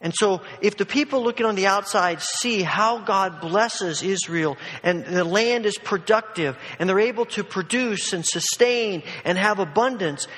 And 0.00 0.14
so, 0.14 0.42
if 0.60 0.76
the 0.76 0.84
people 0.84 1.24
looking 1.24 1.46
on 1.46 1.54
the 1.54 1.66
outside 1.68 2.20
see 2.20 2.62
how 2.62 2.98
God 2.98 3.40
blesses 3.40 4.02
Israel 4.02 4.58
and 4.82 5.04
the 5.04 5.24
land 5.24 5.64
is 5.64 5.78
productive 5.78 6.56
and 6.78 6.88
they're 6.88 7.00
able 7.00 7.24
to 7.26 7.42
produce 7.42 8.12
and 8.12 8.24
sustain 8.24 9.02
and 9.24 9.38
have 9.38 9.58
abundance, 9.58 10.28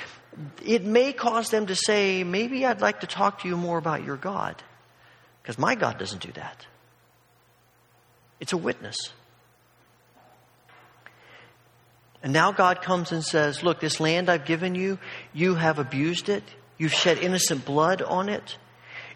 it 0.64 0.84
may 0.84 1.12
cause 1.12 1.51
them 1.51 1.66
to 1.66 1.74
say, 1.74 2.22
Maybe 2.22 2.64
I'd 2.64 2.80
like 2.80 3.01
to 3.01 3.09
talk 3.09 3.43
to 3.43 3.49
you 3.49 3.57
more 3.57 3.78
about 3.78 4.05
your 4.05 4.16
God. 4.16 4.62
Because 5.43 5.59
my 5.59 5.74
God 5.74 5.99
doesn't 5.99 6.22
do 6.22 6.32
that. 6.32 6.64
It's 8.41 8.53
a 8.53 8.57
witness. 8.57 8.97
And 12.22 12.32
now 12.32 12.53
God 12.53 12.82
comes 12.82 13.12
and 13.12 13.24
says, 13.24 13.62
Look, 13.62 13.80
this 13.80 14.01
land 14.01 14.28
I've 14.28 14.45
given 14.45 14.74
you, 14.74 14.99
you 15.32 15.55
have 15.55 15.78
abused 15.78 16.28
it. 16.28 16.45
You've 16.76 16.93
shed 16.93 17.18
innocent 17.18 17.64
blood 17.64 18.03
on 18.03 18.28
it. 18.28 18.57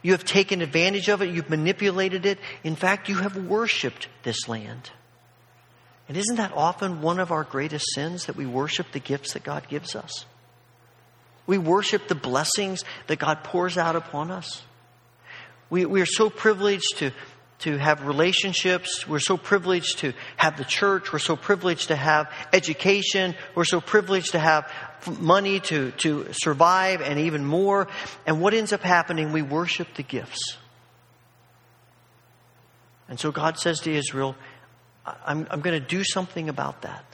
You 0.02 0.12
have 0.12 0.24
taken 0.24 0.62
advantage 0.62 1.08
of 1.08 1.22
it. 1.22 1.32
You've 1.32 1.50
manipulated 1.50 2.26
it. 2.26 2.38
In 2.64 2.74
fact, 2.74 3.08
you 3.08 3.16
have 3.16 3.36
worshiped 3.36 4.08
this 4.24 4.48
land. 4.48 4.90
And 6.08 6.16
isn't 6.16 6.36
that 6.36 6.52
often 6.54 7.02
one 7.02 7.20
of 7.20 7.30
our 7.30 7.44
greatest 7.44 7.86
sins 7.94 8.26
that 8.26 8.36
we 8.36 8.44
worship 8.44 8.90
the 8.92 8.98
gifts 8.98 9.34
that 9.34 9.44
God 9.44 9.68
gives 9.68 9.94
us? 9.94 10.26
We 11.46 11.58
worship 11.58 12.08
the 12.08 12.14
blessings 12.14 12.84
that 13.06 13.18
God 13.18 13.44
pours 13.44 13.78
out 13.78 13.96
upon 13.96 14.30
us. 14.30 14.62
We, 15.70 15.86
we 15.86 16.00
are 16.00 16.06
so 16.06 16.30
privileged 16.30 16.98
to 16.98 17.12
to 17.62 17.76
have 17.78 18.06
relationships. 18.06 19.06
We're 19.06 19.18
so 19.18 19.36
privileged 19.36 19.98
to 19.98 20.12
have 20.36 20.56
the 20.56 20.64
church. 20.64 21.12
We're 21.12 21.18
so 21.18 21.36
privileged 21.36 21.88
to 21.88 21.96
have 21.96 22.30
education. 22.52 23.34
We're 23.54 23.64
so 23.64 23.80
privileged 23.80 24.32
to 24.32 24.38
have 24.38 24.70
money 25.20 25.60
to, 25.60 25.90
to 25.98 26.28
survive 26.32 27.00
and 27.00 27.18
even 27.20 27.44
more. 27.44 27.88
And 28.26 28.40
what 28.40 28.54
ends 28.54 28.72
up 28.72 28.82
happening? 28.82 29.32
We 29.32 29.42
worship 29.42 29.94
the 29.94 30.02
gifts. 30.02 30.56
And 33.08 33.18
so 33.18 33.30
God 33.30 33.58
says 33.58 33.80
to 33.80 33.92
Israel, 33.92 34.36
I'm, 35.04 35.46
I'm 35.50 35.60
going 35.60 35.80
to 35.80 35.86
do 35.86 36.04
something 36.04 36.48
about 36.48 36.82
that. 36.82 37.04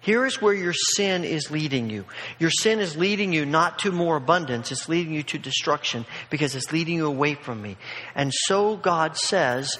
Here 0.00 0.24
is 0.24 0.40
where 0.40 0.54
your 0.54 0.72
sin 0.72 1.24
is 1.24 1.50
leading 1.50 1.90
you. 1.90 2.06
Your 2.38 2.50
sin 2.50 2.80
is 2.80 2.96
leading 2.96 3.34
you 3.34 3.44
not 3.44 3.80
to 3.80 3.92
more 3.92 4.16
abundance, 4.16 4.72
it's 4.72 4.88
leading 4.88 5.12
you 5.12 5.22
to 5.24 5.38
destruction 5.38 6.06
because 6.30 6.56
it's 6.56 6.72
leading 6.72 6.96
you 6.96 7.06
away 7.06 7.34
from 7.34 7.60
me. 7.60 7.76
And 8.14 8.32
so 8.32 8.76
God 8.76 9.16
says, 9.16 9.78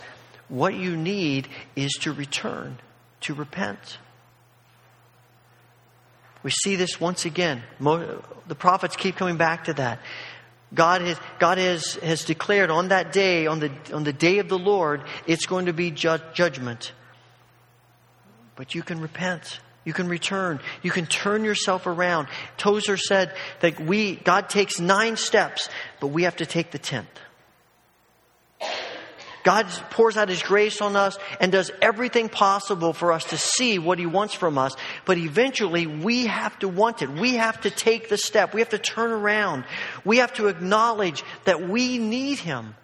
what 0.48 0.74
you 0.74 0.96
need 0.96 1.48
is 1.74 1.92
to 2.02 2.12
return, 2.12 2.78
to 3.22 3.34
repent. 3.34 3.98
We 6.42 6.50
see 6.50 6.76
this 6.76 7.00
once 7.00 7.24
again. 7.24 7.62
The 7.80 8.54
prophets 8.54 8.96
keep 8.96 9.16
coming 9.16 9.36
back 9.36 9.64
to 9.64 9.74
that. 9.74 10.00
God 10.72 11.00
has, 11.02 11.18
God 11.38 11.58
has, 11.58 11.94
has 11.96 12.24
declared 12.24 12.70
on 12.70 12.88
that 12.88 13.12
day, 13.12 13.46
on 13.46 13.60
the, 13.60 13.72
on 13.92 14.04
the 14.04 14.12
day 14.12 14.38
of 14.38 14.48
the 14.48 14.58
Lord, 14.58 15.02
it's 15.26 15.46
going 15.46 15.66
to 15.66 15.72
be 15.72 15.90
ju- 15.90 16.18
judgment. 16.32 16.92
But 18.54 18.74
you 18.74 18.82
can 18.82 19.00
repent. 19.00 19.60
You 19.84 19.92
can 19.92 20.08
return. 20.08 20.60
You 20.82 20.90
can 20.90 21.06
turn 21.06 21.44
yourself 21.44 21.86
around. 21.86 22.28
Tozer 22.58 22.96
said 22.96 23.34
that 23.60 23.80
we, 23.80 24.16
God 24.16 24.48
takes 24.48 24.78
nine 24.78 25.16
steps, 25.16 25.68
but 26.00 26.08
we 26.08 26.24
have 26.24 26.36
to 26.36 26.46
take 26.46 26.70
the 26.70 26.78
tenth. 26.78 27.08
God 29.42 29.66
pours 29.90 30.18
out 30.18 30.28
His 30.28 30.42
grace 30.42 30.82
on 30.82 30.96
us 30.96 31.18
and 31.40 31.50
does 31.50 31.70
everything 31.80 32.28
possible 32.28 32.92
for 32.92 33.10
us 33.10 33.24
to 33.26 33.38
see 33.38 33.78
what 33.78 33.98
He 33.98 34.04
wants 34.04 34.34
from 34.34 34.58
us. 34.58 34.74
But 35.06 35.16
eventually, 35.16 35.86
we 35.86 36.26
have 36.26 36.58
to 36.58 36.68
want 36.68 37.00
it. 37.00 37.08
We 37.08 37.36
have 37.36 37.60
to 37.62 37.70
take 37.70 38.10
the 38.10 38.18
step. 38.18 38.52
We 38.52 38.60
have 38.60 38.68
to 38.70 38.78
turn 38.78 39.10
around. 39.10 39.64
We 40.04 40.18
have 40.18 40.34
to 40.34 40.48
acknowledge 40.48 41.22
that 41.44 41.66
we 41.66 41.96
need 41.96 42.38
Him. 42.38 42.74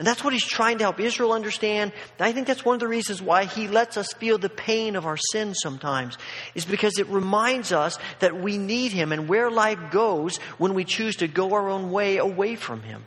And 0.00 0.06
that's 0.06 0.24
what 0.24 0.32
he's 0.32 0.46
trying 0.46 0.78
to 0.78 0.84
help 0.84 0.98
Israel 0.98 1.34
understand. 1.34 1.92
I 2.18 2.32
think 2.32 2.46
that's 2.46 2.64
one 2.64 2.72
of 2.72 2.80
the 2.80 2.88
reasons 2.88 3.20
why 3.20 3.44
he 3.44 3.68
lets 3.68 3.98
us 3.98 4.14
feel 4.14 4.38
the 4.38 4.48
pain 4.48 4.96
of 4.96 5.04
our 5.04 5.18
sin 5.18 5.54
sometimes, 5.54 6.16
is 6.54 6.64
because 6.64 6.98
it 6.98 7.06
reminds 7.08 7.70
us 7.70 7.98
that 8.20 8.40
we 8.40 8.56
need 8.56 8.92
him 8.92 9.12
and 9.12 9.28
where 9.28 9.50
life 9.50 9.78
goes 9.90 10.38
when 10.56 10.72
we 10.72 10.84
choose 10.84 11.16
to 11.16 11.28
go 11.28 11.52
our 11.52 11.68
own 11.68 11.90
way 11.90 12.16
away 12.16 12.56
from 12.56 12.80
him. 12.80 13.04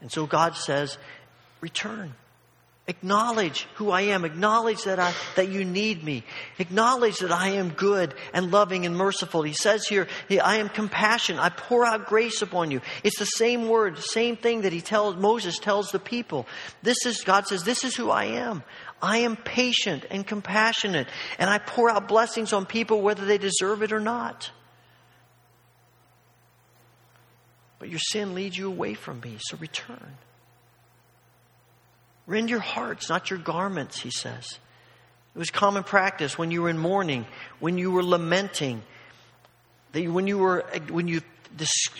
And 0.00 0.10
so 0.10 0.24
God 0.24 0.56
says, 0.56 0.96
return. 1.60 2.14
Acknowledge 2.88 3.66
who 3.74 3.90
I 3.90 4.02
am. 4.02 4.24
Acknowledge 4.24 4.84
that 4.84 5.00
I, 5.00 5.12
that 5.34 5.48
you 5.48 5.64
need 5.64 6.04
me. 6.04 6.22
Acknowledge 6.60 7.18
that 7.18 7.32
I 7.32 7.48
am 7.48 7.70
good 7.70 8.14
and 8.32 8.52
loving 8.52 8.86
and 8.86 8.96
merciful. 8.96 9.42
He 9.42 9.54
says 9.54 9.88
here, 9.88 10.06
I 10.30 10.58
am 10.58 10.68
compassion. 10.68 11.40
I 11.40 11.48
pour 11.48 11.84
out 11.84 12.06
grace 12.06 12.42
upon 12.42 12.70
you. 12.70 12.80
It's 13.02 13.18
the 13.18 13.24
same 13.24 13.68
word, 13.68 13.98
same 13.98 14.36
thing 14.36 14.60
that 14.60 14.72
he 14.72 14.80
tells, 14.80 15.16
Moses 15.16 15.58
tells 15.58 15.90
the 15.90 15.98
people. 15.98 16.46
This 16.84 16.98
is, 17.06 17.24
God 17.24 17.48
says, 17.48 17.64
this 17.64 17.82
is 17.82 17.96
who 17.96 18.10
I 18.10 18.26
am. 18.26 18.62
I 19.02 19.18
am 19.18 19.34
patient 19.34 20.04
and 20.08 20.24
compassionate 20.24 21.08
and 21.40 21.50
I 21.50 21.58
pour 21.58 21.90
out 21.90 22.06
blessings 22.06 22.52
on 22.52 22.66
people 22.66 23.02
whether 23.02 23.24
they 23.24 23.38
deserve 23.38 23.82
it 23.82 23.92
or 23.92 24.00
not. 24.00 24.52
But 27.80 27.88
your 27.88 27.98
sin 27.98 28.36
leads 28.36 28.56
you 28.56 28.68
away 28.68 28.94
from 28.94 29.20
me, 29.20 29.38
so 29.40 29.56
return. 29.56 30.16
Rend 32.26 32.50
your 32.50 32.60
hearts, 32.60 33.08
not 33.08 33.30
your 33.30 33.38
garments, 33.38 34.00
he 34.00 34.10
says. 34.10 34.46
It 35.34 35.38
was 35.38 35.50
common 35.50 35.84
practice 35.84 36.38
when 36.38 36.50
you 36.50 36.62
were 36.62 36.70
in 36.70 36.78
mourning, 36.78 37.26
when 37.60 37.78
you 37.78 37.92
were 37.92 38.02
lamenting, 38.02 38.82
that 39.92 40.02
when 40.10 40.26
you 40.26 40.38
were 40.38 40.64
when 40.90 41.08
you 41.08 41.20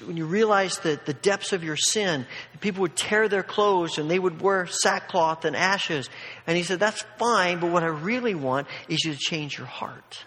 when 0.04 0.16
you 0.16 0.26
realized 0.26 0.82
the, 0.82 1.00
the 1.06 1.14
depths 1.14 1.52
of 1.52 1.64
your 1.64 1.76
sin, 1.76 2.26
people 2.60 2.82
would 2.82 2.96
tear 2.96 3.28
their 3.28 3.42
clothes 3.42 3.98
and 3.98 4.10
they 4.10 4.18
would 4.18 4.40
wear 4.40 4.66
sackcloth 4.66 5.44
and 5.44 5.56
ashes. 5.56 6.10
And 6.46 6.56
he 6.56 6.62
said, 6.62 6.80
That's 6.80 7.02
fine, 7.18 7.60
but 7.60 7.70
what 7.70 7.82
I 7.82 7.88
really 7.88 8.34
want 8.34 8.66
is 8.88 9.04
you 9.04 9.12
to 9.12 9.18
change 9.18 9.56
your 9.56 9.66
heart. 9.66 10.24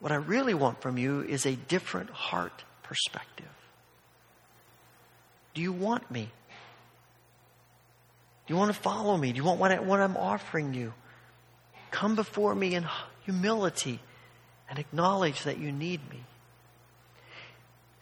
What 0.00 0.12
I 0.12 0.16
really 0.16 0.54
want 0.54 0.80
from 0.80 0.98
you 0.98 1.22
is 1.22 1.46
a 1.46 1.54
different 1.54 2.10
heart 2.10 2.64
perspective. 2.82 3.46
Do 5.54 5.62
you 5.62 5.72
want 5.72 6.10
me? 6.10 6.30
Do 8.46 8.54
you 8.54 8.58
want 8.58 8.74
to 8.74 8.80
follow 8.80 9.16
me? 9.16 9.32
Do 9.32 9.36
you 9.36 9.44
want 9.44 9.60
what, 9.60 9.72
I, 9.72 9.80
what 9.80 10.00
I'm 10.00 10.16
offering 10.16 10.74
you? 10.74 10.92
Come 11.90 12.16
before 12.16 12.54
me 12.54 12.74
in 12.74 12.86
humility 13.24 14.00
and 14.68 14.78
acknowledge 14.78 15.44
that 15.44 15.58
you 15.58 15.70
need 15.70 16.00
me. 16.10 16.24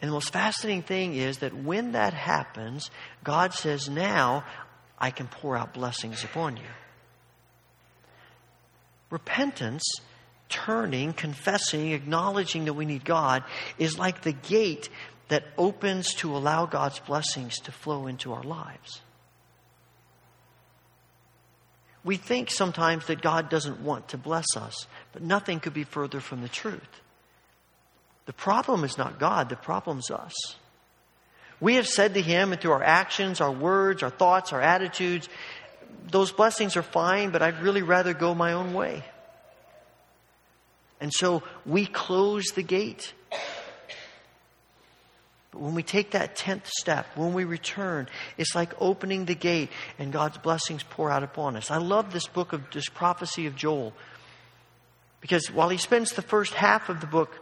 And 0.01 0.09
the 0.09 0.13
most 0.13 0.33
fascinating 0.33 0.81
thing 0.81 1.15
is 1.15 1.39
that 1.39 1.53
when 1.53 1.91
that 1.91 2.13
happens, 2.13 2.89
God 3.23 3.53
says, 3.53 3.87
Now 3.87 4.45
I 4.97 5.11
can 5.11 5.27
pour 5.27 5.55
out 5.55 5.73
blessings 5.73 6.23
upon 6.23 6.57
you. 6.57 6.63
Repentance, 9.11 9.83
turning, 10.49 11.13
confessing, 11.13 11.91
acknowledging 11.91 12.65
that 12.65 12.73
we 12.73 12.85
need 12.85 13.05
God, 13.05 13.43
is 13.77 13.99
like 13.99 14.21
the 14.21 14.31
gate 14.31 14.89
that 15.27 15.45
opens 15.57 16.13
to 16.15 16.35
allow 16.35 16.65
God's 16.65 16.99
blessings 16.99 17.59
to 17.59 17.71
flow 17.71 18.07
into 18.07 18.33
our 18.33 18.43
lives. 18.43 19.01
We 22.03 22.17
think 22.17 22.49
sometimes 22.49 23.05
that 23.07 23.21
God 23.21 23.49
doesn't 23.49 23.81
want 23.81 24.09
to 24.09 24.17
bless 24.17 24.57
us, 24.57 24.87
but 25.13 25.21
nothing 25.21 25.59
could 25.59 25.73
be 25.73 25.83
further 25.83 26.19
from 26.19 26.41
the 26.41 26.49
truth. 26.49 27.01
The 28.25 28.33
problem 28.33 28.83
is 28.83 28.97
not 28.97 29.19
God, 29.19 29.49
the 29.49 29.55
problem's 29.55 30.09
us. 30.09 30.33
We 31.59 31.75
have 31.75 31.87
said 31.87 32.15
to 32.15 32.21
Him, 32.21 32.51
and 32.51 32.61
through 32.61 32.71
our 32.71 32.83
actions, 32.83 33.39
our 33.39 33.51
words, 33.51 34.01
our 34.01 34.09
thoughts, 34.09 34.51
our 34.51 34.61
attitudes, 34.61 35.29
those 36.09 36.31
blessings 36.31 36.75
are 36.75 36.83
fine, 36.83 37.29
but 37.29 37.41
I'd 37.41 37.61
really 37.61 37.83
rather 37.83 38.13
go 38.13 38.33
my 38.33 38.53
own 38.53 38.73
way. 38.73 39.03
And 40.99 41.11
so 41.13 41.43
we 41.65 41.85
close 41.85 42.45
the 42.55 42.63
gate. 42.63 43.13
But 45.51 45.61
when 45.61 45.75
we 45.75 45.83
take 45.83 46.11
that 46.11 46.35
tenth 46.35 46.67
step, 46.67 47.05
when 47.15 47.33
we 47.33 47.43
return, 47.43 48.07
it's 48.37 48.55
like 48.55 48.73
opening 48.79 49.25
the 49.25 49.35
gate 49.35 49.69
and 49.99 50.11
God's 50.11 50.37
blessings 50.37 50.83
pour 50.83 51.11
out 51.11 51.23
upon 51.23 51.57
us. 51.57 51.69
I 51.69 51.77
love 51.77 52.13
this 52.13 52.27
book 52.27 52.53
of 52.53 52.71
this 52.71 52.87
prophecy 52.87 53.45
of 53.47 53.55
Joel 53.55 53.93
because 55.19 55.51
while 55.51 55.69
he 55.69 55.77
spends 55.77 56.13
the 56.13 56.21
first 56.21 56.53
half 56.53 56.89
of 56.89 57.01
the 57.01 57.07
book 57.07 57.37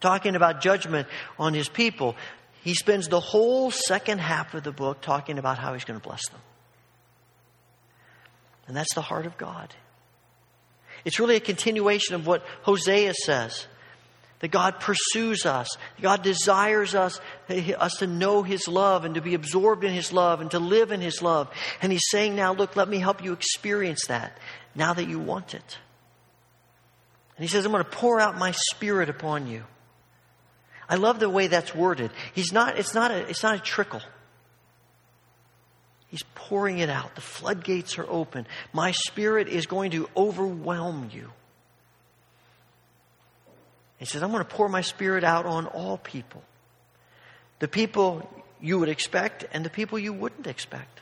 talking 0.00 0.36
about 0.36 0.60
judgment 0.62 1.06
on 1.38 1.52
his 1.52 1.68
people, 1.68 2.16
he 2.62 2.74
spends 2.74 3.08
the 3.08 3.20
whole 3.20 3.70
second 3.70 4.18
half 4.18 4.54
of 4.54 4.64
the 4.64 4.72
book 4.72 5.00
talking 5.00 5.38
about 5.38 5.58
how 5.58 5.74
he's 5.74 5.84
going 5.84 6.00
to 6.00 6.06
bless 6.06 6.26
them. 6.30 6.40
And 8.66 8.76
that's 8.76 8.94
the 8.94 9.02
heart 9.02 9.26
of 9.26 9.36
God. 9.38 9.74
It's 11.04 11.20
really 11.20 11.36
a 11.36 11.40
continuation 11.40 12.14
of 12.14 12.26
what 12.26 12.42
Hosea 12.62 13.14
says 13.14 13.66
that 14.40 14.48
God 14.48 14.80
pursues 14.80 15.46
us. 15.46 15.68
God 16.00 16.22
desires 16.22 16.94
us, 16.94 17.20
us 17.48 17.96
to 17.98 18.06
know 18.06 18.42
His 18.42 18.68
love 18.68 19.04
and 19.04 19.16
to 19.16 19.20
be 19.20 19.34
absorbed 19.34 19.84
in 19.84 19.92
His 19.92 20.12
love 20.12 20.40
and 20.40 20.50
to 20.52 20.58
live 20.58 20.92
in 20.92 21.00
His 21.00 21.22
love. 21.22 21.50
And 21.82 21.90
He's 21.90 22.08
saying, 22.08 22.36
now, 22.36 22.52
look, 22.52 22.76
let 22.76 22.88
me 22.88 22.98
help 22.98 23.22
you 23.22 23.32
experience 23.32 24.06
that 24.06 24.38
now 24.74 24.94
that 24.94 25.08
you 25.08 25.18
want 25.18 25.54
it. 25.54 25.78
And 27.36 27.44
He 27.44 27.48
says, 27.48 27.64
I'm 27.64 27.72
going 27.72 27.84
to 27.84 27.90
pour 27.90 28.20
out 28.20 28.38
my 28.38 28.52
Spirit 28.52 29.08
upon 29.08 29.48
you. 29.48 29.64
I 30.88 30.96
love 30.96 31.18
the 31.20 31.28
way 31.28 31.48
that's 31.48 31.74
worded. 31.74 32.10
He's 32.34 32.52
not, 32.52 32.78
it's, 32.78 32.94
not 32.94 33.10
a, 33.10 33.28
it's 33.28 33.42
not 33.42 33.56
a 33.56 33.60
trickle. 33.60 34.00
He's 36.08 36.22
pouring 36.34 36.78
it 36.78 36.88
out. 36.88 37.14
The 37.14 37.20
floodgates 37.20 37.98
are 37.98 38.06
open. 38.08 38.46
My 38.72 38.92
Spirit 38.92 39.48
is 39.48 39.66
going 39.66 39.90
to 39.90 40.08
overwhelm 40.16 41.10
you. 41.12 41.30
He 43.98 44.04
says, 44.04 44.22
I'm 44.22 44.30
going 44.30 44.44
to 44.44 44.48
pour 44.48 44.68
my 44.68 44.80
spirit 44.80 45.24
out 45.24 45.44
on 45.44 45.66
all 45.66 45.98
people. 45.98 46.42
The 47.58 47.68
people 47.68 48.28
you 48.60 48.78
would 48.78 48.88
expect 48.88 49.44
and 49.52 49.64
the 49.64 49.70
people 49.70 49.98
you 49.98 50.12
wouldn't 50.12 50.46
expect. 50.46 51.00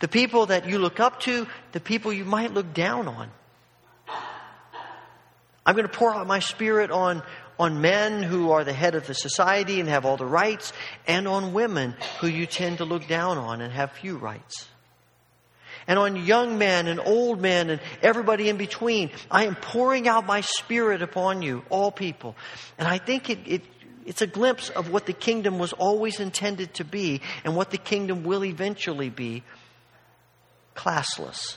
The 0.00 0.08
people 0.08 0.46
that 0.46 0.68
you 0.68 0.78
look 0.78 1.00
up 1.00 1.20
to, 1.20 1.46
the 1.72 1.80
people 1.80 2.12
you 2.12 2.24
might 2.24 2.54
look 2.54 2.72
down 2.72 3.08
on. 3.08 3.30
I'm 5.66 5.74
going 5.74 5.88
to 5.88 5.92
pour 5.92 6.14
out 6.14 6.26
my 6.26 6.38
spirit 6.38 6.90
on, 6.90 7.22
on 7.58 7.80
men 7.80 8.22
who 8.22 8.52
are 8.52 8.62
the 8.62 8.72
head 8.72 8.94
of 8.94 9.06
the 9.06 9.14
society 9.14 9.80
and 9.80 9.88
have 9.88 10.04
all 10.04 10.16
the 10.16 10.26
rights, 10.26 10.72
and 11.08 11.26
on 11.26 11.54
women 11.54 11.96
who 12.20 12.28
you 12.28 12.46
tend 12.46 12.78
to 12.78 12.84
look 12.84 13.08
down 13.08 13.38
on 13.38 13.60
and 13.60 13.72
have 13.72 13.92
few 13.92 14.16
rights 14.16 14.68
and 15.86 15.98
on 15.98 16.16
young 16.24 16.58
men 16.58 16.86
and 16.86 17.00
old 17.00 17.40
men 17.40 17.70
and 17.70 17.80
everybody 18.02 18.48
in 18.48 18.56
between. 18.56 19.10
I 19.30 19.46
am 19.46 19.54
pouring 19.54 20.08
out 20.08 20.26
my 20.26 20.40
spirit 20.40 21.02
upon 21.02 21.42
you, 21.42 21.62
all 21.70 21.90
people. 21.90 22.36
And 22.78 22.88
I 22.88 22.98
think 22.98 23.30
it, 23.30 23.38
it 23.46 23.62
it's 24.06 24.22
a 24.22 24.26
glimpse 24.26 24.68
of 24.68 24.90
what 24.90 25.06
the 25.06 25.12
kingdom 25.12 25.58
was 25.58 25.72
always 25.72 26.20
intended 26.20 26.74
to 26.74 26.84
be 26.84 27.22
and 27.44 27.56
what 27.56 27.70
the 27.70 27.78
kingdom 27.78 28.22
will 28.24 28.44
eventually 28.44 29.08
be 29.08 29.42
classless. 30.76 31.56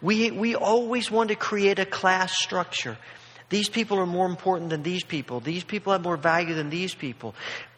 We, 0.00 0.30
we 0.30 0.54
always 0.54 1.10
want 1.10 1.30
to 1.30 1.34
create 1.34 1.78
a 1.78 1.86
class 1.86 2.36
structure. 2.38 2.96
These 3.48 3.68
people 3.68 3.98
are 3.98 4.06
more 4.06 4.26
important 4.26 4.70
than 4.70 4.82
these 4.82 5.04
people. 5.04 5.40
These 5.40 5.64
people 5.64 5.92
have 5.92 6.02
more 6.02 6.16
value 6.16 6.54
than 6.54 6.70
these 6.70 6.94
people. 6.94 7.34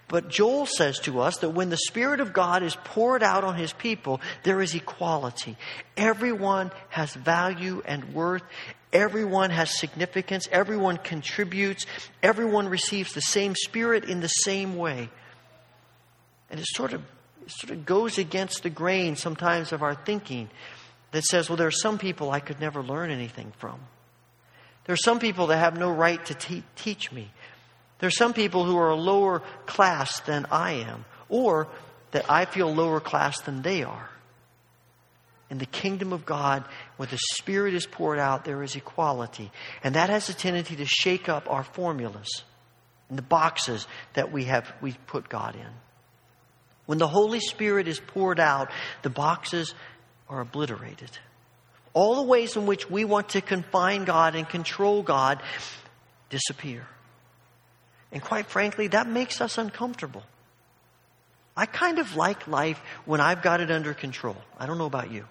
But 0.08 0.28
Joel 0.28 0.66
says 0.66 1.00
to 1.00 1.20
us 1.20 1.38
that 1.38 1.50
when 1.50 1.68
the 1.68 1.76
Spirit 1.76 2.20
of 2.20 2.32
God 2.32 2.62
is 2.62 2.76
poured 2.84 3.22
out 3.22 3.42
on 3.42 3.56
His 3.56 3.72
people, 3.72 4.20
there 4.44 4.62
is 4.62 4.74
equality. 4.74 5.56
Everyone 5.96 6.70
has 6.90 7.12
value 7.12 7.82
and 7.84 8.14
worth. 8.14 8.42
Everyone 8.92 9.50
has 9.50 9.76
significance. 9.76 10.48
Everyone 10.52 10.96
contributes. 10.96 11.86
Everyone 12.22 12.68
receives 12.68 13.14
the 13.14 13.20
same 13.20 13.56
Spirit 13.56 14.04
in 14.04 14.20
the 14.20 14.28
same 14.28 14.76
way. 14.76 15.10
And 16.50 16.60
it 16.60 16.66
sort 16.68 16.92
of, 16.92 17.02
it 17.44 17.50
sort 17.50 17.72
of 17.72 17.84
goes 17.84 18.18
against 18.18 18.62
the 18.62 18.70
grain 18.70 19.16
sometimes 19.16 19.72
of 19.72 19.82
our 19.82 19.96
thinking 19.96 20.48
that 21.10 21.24
says, 21.24 21.48
well, 21.48 21.56
there 21.56 21.66
are 21.66 21.72
some 21.72 21.98
people 21.98 22.30
I 22.30 22.38
could 22.38 22.60
never 22.60 22.80
learn 22.80 23.10
anything 23.10 23.52
from. 23.58 23.80
There 24.84 24.94
are 24.94 24.96
some 24.96 25.18
people 25.18 25.48
that 25.48 25.56
have 25.56 25.76
no 25.76 25.90
right 25.90 26.24
to 26.26 26.34
te- 26.34 26.62
teach 26.76 27.10
me. 27.10 27.32
There 27.98 28.08
are 28.08 28.10
some 28.10 28.34
people 28.34 28.64
who 28.64 28.76
are 28.76 28.90
a 28.90 28.96
lower 28.96 29.40
class 29.64 30.20
than 30.20 30.46
I 30.50 30.72
am, 30.72 31.04
or 31.28 31.68
that 32.10 32.30
I 32.30 32.44
feel 32.44 32.72
lower 32.74 33.00
class 33.00 33.40
than 33.40 33.62
they 33.62 33.82
are. 33.82 34.10
In 35.48 35.58
the 35.58 35.66
kingdom 35.66 36.12
of 36.12 36.26
God, 36.26 36.64
where 36.96 37.06
the 37.06 37.18
Spirit 37.36 37.74
is 37.74 37.86
poured 37.86 38.18
out, 38.18 38.44
there 38.44 38.62
is 38.62 38.74
equality. 38.74 39.52
And 39.84 39.94
that 39.94 40.10
has 40.10 40.28
a 40.28 40.34
tendency 40.34 40.76
to 40.76 40.86
shake 40.86 41.28
up 41.28 41.48
our 41.48 41.62
formulas 41.62 42.28
and 43.08 43.16
the 43.16 43.22
boxes 43.22 43.86
that 44.14 44.32
we 44.32 44.44
have 44.44 44.72
we 44.80 44.96
put 45.06 45.28
God 45.28 45.54
in. 45.54 45.70
When 46.86 46.98
the 46.98 47.06
Holy 47.06 47.40
Spirit 47.40 47.86
is 47.86 48.00
poured 48.00 48.40
out, 48.40 48.70
the 49.02 49.10
boxes 49.10 49.74
are 50.28 50.40
obliterated. 50.40 51.10
All 51.92 52.16
the 52.16 52.22
ways 52.22 52.56
in 52.56 52.66
which 52.66 52.90
we 52.90 53.04
want 53.04 53.30
to 53.30 53.40
confine 53.40 54.04
God 54.04 54.34
and 54.34 54.48
control 54.48 55.02
God 55.02 55.42
disappear. 56.28 56.86
And 58.16 58.24
quite 58.24 58.46
frankly, 58.46 58.86
that 58.86 59.06
makes 59.06 59.42
us 59.42 59.58
uncomfortable. 59.58 60.22
I 61.54 61.66
kind 61.66 61.98
of 61.98 62.16
like 62.16 62.48
life 62.48 62.80
when 63.04 63.20
I've 63.20 63.42
got 63.42 63.60
it 63.60 63.70
under 63.70 63.92
control. 63.92 64.38
I 64.58 64.64
don't 64.64 64.78
know 64.78 64.86
about 64.86 65.10
you. 65.10 65.26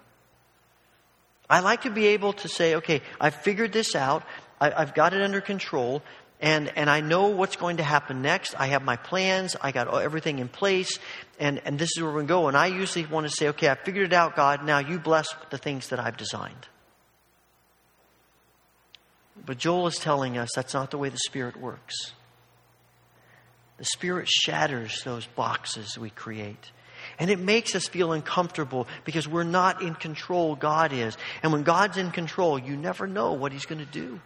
I 1.49 1.61
like 1.61 1.81
to 1.81 1.89
be 1.89 2.05
able 2.09 2.33
to 2.33 2.47
say, 2.47 2.75
okay, 2.75 3.01
I've 3.19 3.33
figured 3.33 3.73
this 3.73 3.95
out. 3.95 4.21
I, 4.61 4.69
have 4.69 4.93
got 4.93 5.15
it 5.15 5.23
under 5.23 5.41
control. 5.41 6.03
and, 6.39 6.71
and 6.75 6.88
I 6.88 7.01
know 7.01 7.29
what's 7.29 7.55
going 7.55 7.77
to 7.77 7.83
happen 7.83 8.21
next. 8.21 8.53
I 8.55 8.67
have 8.67 8.83
my 8.83 8.97
plans. 8.97 9.55
I 9.59 9.71
got 9.71 9.91
everything 9.91 10.38
in 10.38 10.47
place. 10.47 10.99
And, 11.39 11.59
and 11.65 11.79
this 11.79 11.89
is 11.97 12.03
where 12.03 12.11
we're 12.11 12.17
going 12.17 12.27
to 12.27 12.33
go. 12.33 12.47
And 12.49 12.55
I 12.55 12.67
usually 12.67 13.07
want 13.07 13.25
to 13.25 13.31
say, 13.31 13.47
okay, 13.47 13.67
I 13.67 13.73
figured 13.73 14.05
it 14.05 14.13
out, 14.13 14.36
God. 14.36 14.63
Now 14.63 14.77
you 14.77 14.99
bless 14.99 15.25
the 15.49 15.57
things 15.57 15.89
that 15.89 15.99
I've 15.99 16.17
designed. 16.17 16.67
But 19.43 19.57
Joel 19.57 19.88
is 19.88 19.97
telling 19.97 20.38
us 20.38 20.51
that's 20.55 20.75
not 20.75 20.91
the 20.91 20.99
way 20.99 21.09
the 21.09 21.17
Spirit 21.17 21.59
works. 21.59 22.13
The 23.78 23.86
Spirit 23.86 24.28
shatters 24.30 25.03
those 25.03 25.26
boxes 25.26 25.97
we 25.97 26.09
create. 26.09 26.71
And 27.19 27.30
it 27.30 27.39
makes 27.39 27.76
us 27.76 27.88
feel 27.88 28.13
uncomfortable 28.13 28.88
because 29.03 29.28
we're 29.28 29.43
not 29.43 29.82
in 29.82 29.95
control, 29.95 30.55
God 30.55 30.91
is. 30.91 31.17
And 31.43 31.51
when 31.51 31.63
God's 31.63 31.97
in 31.97 32.11
control, 32.11 32.57
you 32.57 32.76
never 32.76 33.07
know 33.07 33.34
what 33.34 33.51
He's 33.51 33.65
going 33.65 33.86
to 33.86 33.91
do. 33.91 34.19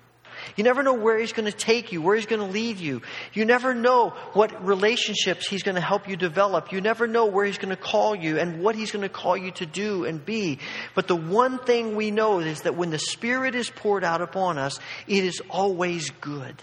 You 0.55 0.63
never 0.63 0.83
know 0.83 0.93
where 0.93 1.19
He's 1.19 1.33
going 1.33 1.51
to 1.51 1.57
take 1.57 1.91
you, 1.91 2.01
where 2.01 2.15
He's 2.15 2.25
going 2.25 2.41
to 2.41 2.47
lead 2.47 2.77
you. 2.77 3.01
You 3.33 3.45
never 3.45 3.73
know 3.73 4.11
what 4.33 4.65
relationships 4.65 5.47
He's 5.47 5.63
going 5.63 5.75
to 5.75 5.81
help 5.81 6.07
you 6.07 6.15
develop. 6.15 6.71
You 6.71 6.81
never 6.81 7.07
know 7.07 7.25
where 7.25 7.45
He's 7.45 7.57
going 7.57 7.75
to 7.75 7.81
call 7.81 8.15
you 8.15 8.39
and 8.39 8.61
what 8.61 8.75
He's 8.75 8.91
going 8.91 9.03
to 9.03 9.09
call 9.09 9.35
you 9.35 9.51
to 9.51 9.65
do 9.65 10.05
and 10.05 10.23
be. 10.23 10.59
But 10.95 11.07
the 11.07 11.15
one 11.15 11.59
thing 11.59 11.95
we 11.95 12.11
know 12.11 12.39
is 12.39 12.61
that 12.61 12.75
when 12.75 12.91
the 12.91 12.99
Spirit 12.99 13.55
is 13.55 13.69
poured 13.69 14.03
out 14.03 14.21
upon 14.21 14.57
us, 14.57 14.79
it 15.07 15.23
is 15.23 15.41
always 15.49 16.09
good. 16.21 16.55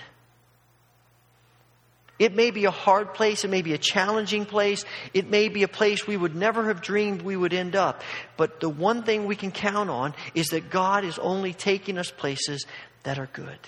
It 2.19 2.35
may 2.35 2.51
be 2.51 2.64
a 2.64 2.71
hard 2.71 3.12
place, 3.12 3.45
it 3.45 3.51
may 3.51 3.61
be 3.61 3.75
a 3.75 3.79
challenging 3.79 4.47
place, 4.47 4.85
it 5.12 5.29
may 5.29 5.49
be 5.49 5.62
a 5.64 5.69
place 5.69 6.07
we 6.07 6.17
would 6.17 6.35
never 6.35 6.69
have 6.69 6.81
dreamed 6.81 7.23
we 7.23 7.37
would 7.37 7.53
end 7.53 7.77
up. 7.77 8.03
But 8.39 8.61
the 8.61 8.71
one 8.71 9.03
thing 9.03 9.27
we 9.27 9.37
can 9.37 9.51
count 9.51 9.91
on 9.91 10.14
is 10.35 10.49
that 10.49 10.71
God 10.71 11.05
is 11.05 11.19
only 11.19 11.53
taking 11.53 11.99
us 11.99 12.11
places 12.11 12.64
that 13.03 13.19
are 13.19 13.29
good, 13.33 13.59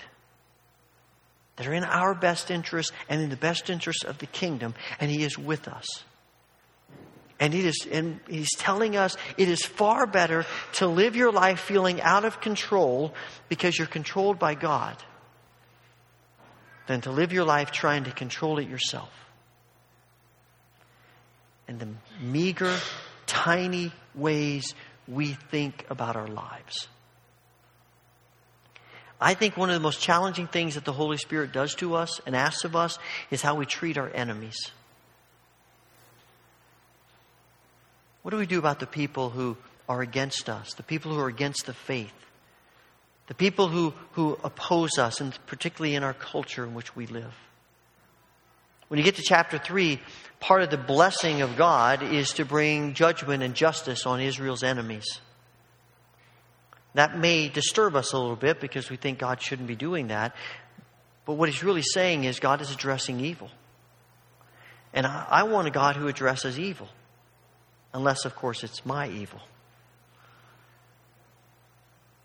that 1.57 1.67
are 1.67 1.73
in 1.73 1.83
our 1.83 2.15
best 2.15 2.49
interest 2.49 2.91
and 3.07 3.21
in 3.21 3.29
the 3.29 3.37
best 3.37 3.69
interest 3.69 4.03
of 4.03 4.17
the 4.17 4.25
kingdom, 4.25 4.73
and 4.99 5.11
He 5.11 5.23
is 5.23 5.37
with 5.37 5.67
us. 5.67 6.03
And, 7.41 7.53
it 7.53 7.65
is, 7.65 7.87
and 7.89 8.19
he's 8.27 8.53
telling 8.57 8.97
us 8.97 9.15
it 9.37 9.47
is 9.47 9.63
far 9.63 10.05
better 10.05 10.45
to 10.73 10.87
live 10.87 11.15
your 11.15 11.31
life 11.31 11.61
feeling 11.61 12.01
out 12.01 12.25
of 12.25 12.41
control 12.41 13.13
because 13.47 13.77
you're 13.77 13.87
controlled 13.87 14.37
by 14.37 14.55
God 14.55 14.97
than 16.89 17.01
to 17.01 17.11
live 17.11 17.31
your 17.31 17.43
life 17.43 17.69
trying 17.69 18.05
to 18.05 18.11
control 18.11 18.57
it 18.57 18.67
yourself. 18.67 19.11
And 21.67 21.79
the 21.79 21.87
meager, 22.19 22.75
tiny 23.27 23.91
ways 24.15 24.73
we 25.07 25.33
think 25.51 25.85
about 25.91 26.15
our 26.15 26.27
lives. 26.27 26.87
I 29.21 29.35
think 29.35 29.55
one 29.55 29.69
of 29.69 29.75
the 29.75 29.79
most 29.79 30.01
challenging 30.01 30.47
things 30.47 30.73
that 30.73 30.83
the 30.83 30.91
Holy 30.91 31.17
Spirit 31.17 31.51
does 31.51 31.75
to 31.75 31.93
us 31.93 32.19
and 32.25 32.35
asks 32.35 32.63
of 32.63 32.75
us 32.75 32.97
is 33.29 33.43
how 33.43 33.53
we 33.53 33.67
treat 33.67 33.99
our 33.99 34.09
enemies. 34.09 34.57
What 38.23 38.31
do 38.31 38.37
we 38.37 38.47
do 38.47 38.57
about 38.57 38.79
the 38.79 38.87
people 38.87 39.29
who 39.29 39.57
are 39.87 40.01
against 40.01 40.49
us, 40.49 40.73
the 40.73 40.81
people 40.81 41.13
who 41.13 41.19
are 41.19 41.27
against 41.27 41.67
the 41.67 41.73
faith? 41.75 42.13
The 43.29 43.35
people 43.35 43.67
who, 43.67 43.93
who 44.13 44.37
oppose 44.43 44.97
us, 44.97 45.21
and 45.21 45.37
particularly 45.45 45.95
in 45.95 46.03
our 46.03 46.15
culture 46.15 46.65
in 46.65 46.73
which 46.73 46.95
we 46.95 47.05
live. 47.05 47.33
When 48.87 48.97
you 48.97 49.03
get 49.03 49.15
to 49.17 49.21
chapter 49.21 49.59
3, 49.59 49.99
part 50.39 50.63
of 50.63 50.71
the 50.71 50.77
blessing 50.77 51.41
of 51.41 51.55
God 51.55 52.01
is 52.01 52.31
to 52.33 52.43
bring 52.43 52.95
judgment 52.95 53.43
and 53.43 53.53
justice 53.53 54.07
on 54.07 54.19
Israel's 54.19 54.63
enemies. 54.63 55.05
That 56.95 57.19
may 57.19 57.49
disturb 57.49 57.95
us 57.95 58.13
a 58.13 58.17
little 58.17 58.35
bit 58.35 58.59
because 58.59 58.89
we 58.89 58.97
think 58.97 59.19
God 59.19 59.39
shouldn't 59.43 59.67
be 59.67 59.75
doing 59.75 60.07
that. 60.07 60.35
But 61.25 61.33
what 61.33 61.49
he's 61.49 61.63
really 61.63 61.83
saying 61.83 62.23
is 62.23 62.39
God 62.39 62.61
is 62.61 62.71
addressing 62.71 63.19
evil. 63.19 63.51
And 64.91 65.05
I, 65.05 65.27
I 65.29 65.43
want 65.43 65.67
a 65.67 65.71
God 65.71 65.95
who 65.95 66.07
addresses 66.07 66.57
evil. 66.57 66.89
Unless, 67.93 68.25
of 68.25 68.35
course, 68.35 68.63
it's 68.63 68.83
my 68.87 69.07
evil. 69.07 69.39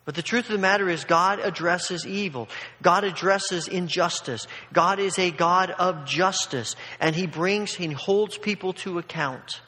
But 0.04 0.14
the 0.14 0.22
truth 0.22 0.46
of 0.46 0.52
the 0.52 0.58
matter 0.58 0.88
is, 0.90 1.04
God 1.04 1.40
addresses 1.40 2.06
evil. 2.06 2.48
God 2.82 3.04
addresses 3.04 3.68
injustice. 3.68 4.46
God 4.72 4.98
is 4.98 5.18
a 5.18 5.30
God 5.30 5.70
of 5.70 6.04
justice, 6.04 6.76
and 7.00 7.16
He 7.16 7.26
brings, 7.26 7.74
He 7.74 7.86
holds 7.86 8.36
people 8.36 8.74
to 8.74 8.98
account. 8.98 9.62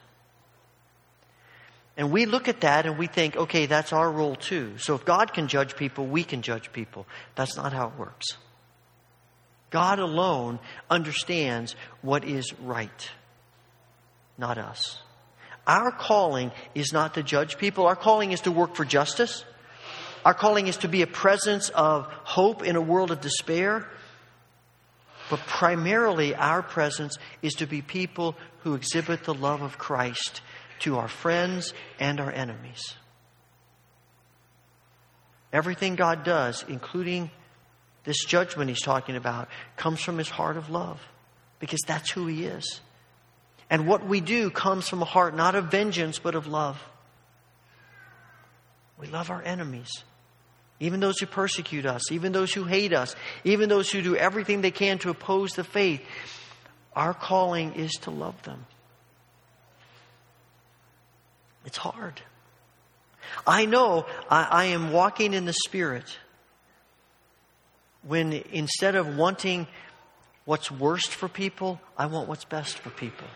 And 1.97 2.13
we 2.13 2.27
look 2.27 2.49
at 2.49 2.61
that 2.61 2.85
and 2.85 2.99
we 2.99 3.07
think, 3.07 3.37
okay, 3.37 3.65
that's 3.65 3.95
our 3.95 4.11
role 4.11 4.37
too. 4.37 4.77
So 4.77 4.95
if 4.95 5.07
God 5.07 5.33
can 5.33 5.49
judge 5.49 5.77
people, 5.77 6.07
we 6.07 6.25
can 6.25 6.43
judge 6.43 6.71
people. 6.71 7.07
That's 7.35 7.57
not 7.57 7.73
how 7.73 7.89
it 7.89 7.99
works. 7.99 8.27
God 9.71 9.99
alone 9.99 10.59
understands 10.91 11.75
what 12.03 12.25
is 12.25 12.53
right, 12.61 13.11
not 14.37 14.59
us. 14.59 15.01
Our 15.67 15.91
calling 15.91 16.53
is 16.75 16.93
not 16.93 17.15
to 17.15 17.23
judge 17.23 17.57
people, 17.57 17.87
our 17.87 17.97
calling 17.97 18.33
is 18.33 18.43
to 18.43 18.53
work 18.53 18.77
for 18.77 18.85
justice. 18.85 19.45
Our 20.27 20.35
calling 20.35 20.67
is 20.67 20.79
to 20.79 20.89
be 20.89 21.03
a 21.03 21.07
presence 21.07 21.69
of 21.69 22.07
hope 22.25 22.65
in 22.65 22.75
a 22.75 22.81
world 22.81 23.13
of 23.13 23.21
despair. 23.21 23.87
But 25.31 25.39
primarily, 25.39 26.35
our 26.35 26.65
presence 26.65 27.17
is 27.43 27.55
to 27.55 27.67
be 27.69 27.81
people 27.81 28.35
who 28.65 28.75
exhibit 28.75 29.23
the 29.23 29.35
love 29.35 29.63
of 29.63 29.79
Christ 29.79 30.41
to 30.81 30.99
our 30.99 31.07
friends 31.07 31.73
and 32.01 32.19
our 32.19 32.33
enemies. 32.33 32.81
Everything 35.53 35.95
God 35.95 36.25
does, 36.25 36.65
including 36.67 37.31
this 38.03 38.25
judgment 38.25 38.69
he's 38.69 38.83
talking 38.83 39.15
about, 39.15 39.49
comes 39.77 40.01
from 40.01 40.19
his 40.19 40.29
heart 40.29 40.57
of 40.57 40.71
love 40.71 41.01
because 41.61 41.83
that's 41.87 42.11
who 42.11 42.27
he 42.27 42.47
is. 42.47 42.81
And 43.71 43.87
what 43.87 44.05
we 44.05 44.21
do 44.21 44.51
comes 44.51 44.89
from 44.89 45.03
a 45.03 45.05
heart 45.05 45.37
not 45.37 45.55
of 45.55 45.71
vengeance, 45.71 46.19
but 46.19 46.35
of 46.35 46.49
love. 46.49 46.83
We 48.99 49.07
love 49.07 49.31
our 49.31 49.43
enemies 49.43 50.03
even 50.79 51.01
those 51.01 51.19
who 51.19 51.27
persecute 51.27 51.87
us, 51.87 52.13
even 52.13 52.33
those 52.33 52.53
who 52.53 52.65
hate 52.65 52.93
us, 52.93 53.17
even 53.45 53.69
those 53.69 53.91
who 53.91 54.03
do 54.03 54.17
everything 54.17 54.61
they 54.61 54.71
can 54.71 54.99
to 54.99 55.11
oppose 55.11 55.53
the 55.53 55.65
faith, 55.65 56.03
our 56.95 57.15
calling 57.15 57.75
is 57.75 57.93
to 58.03 58.11
love 58.11 58.41
them. 58.43 58.67
It's 61.65 61.79
hard. 61.79 62.21
I 63.47 63.67
know 63.67 64.07
I, 64.31 64.43
I 64.45 64.65
am 64.67 64.93
walking 64.93 65.35
in 65.35 65.47
the 65.47 65.53
Spirit 65.53 66.05
when 68.03 68.33
instead 68.53 68.95
of 68.95 69.17
wanting 69.17 69.67
what's 70.45 70.71
worst 70.71 71.09
for 71.09 71.29
people, 71.29 71.81
I 71.99 72.07
want 72.07 72.29
what's 72.29 72.45
best 72.45 72.79
for 72.79 72.91
people. 72.91 73.27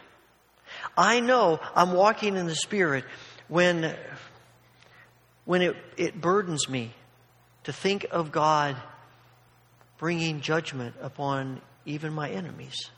I 0.96 1.20
know 1.20 1.58
I'm 1.74 1.92
walking 1.92 2.36
in 2.36 2.46
the 2.46 2.54
Spirit 2.54 3.04
when, 3.48 3.96
when 5.44 5.62
it, 5.62 5.76
it 5.96 6.20
burdens 6.20 6.68
me 6.68 6.92
to 7.64 7.72
think 7.72 8.06
of 8.10 8.32
God 8.32 8.76
bringing 9.98 10.40
judgment 10.40 10.94
upon 11.00 11.60
even 11.84 12.12
my 12.12 12.30
enemies. 12.30 12.90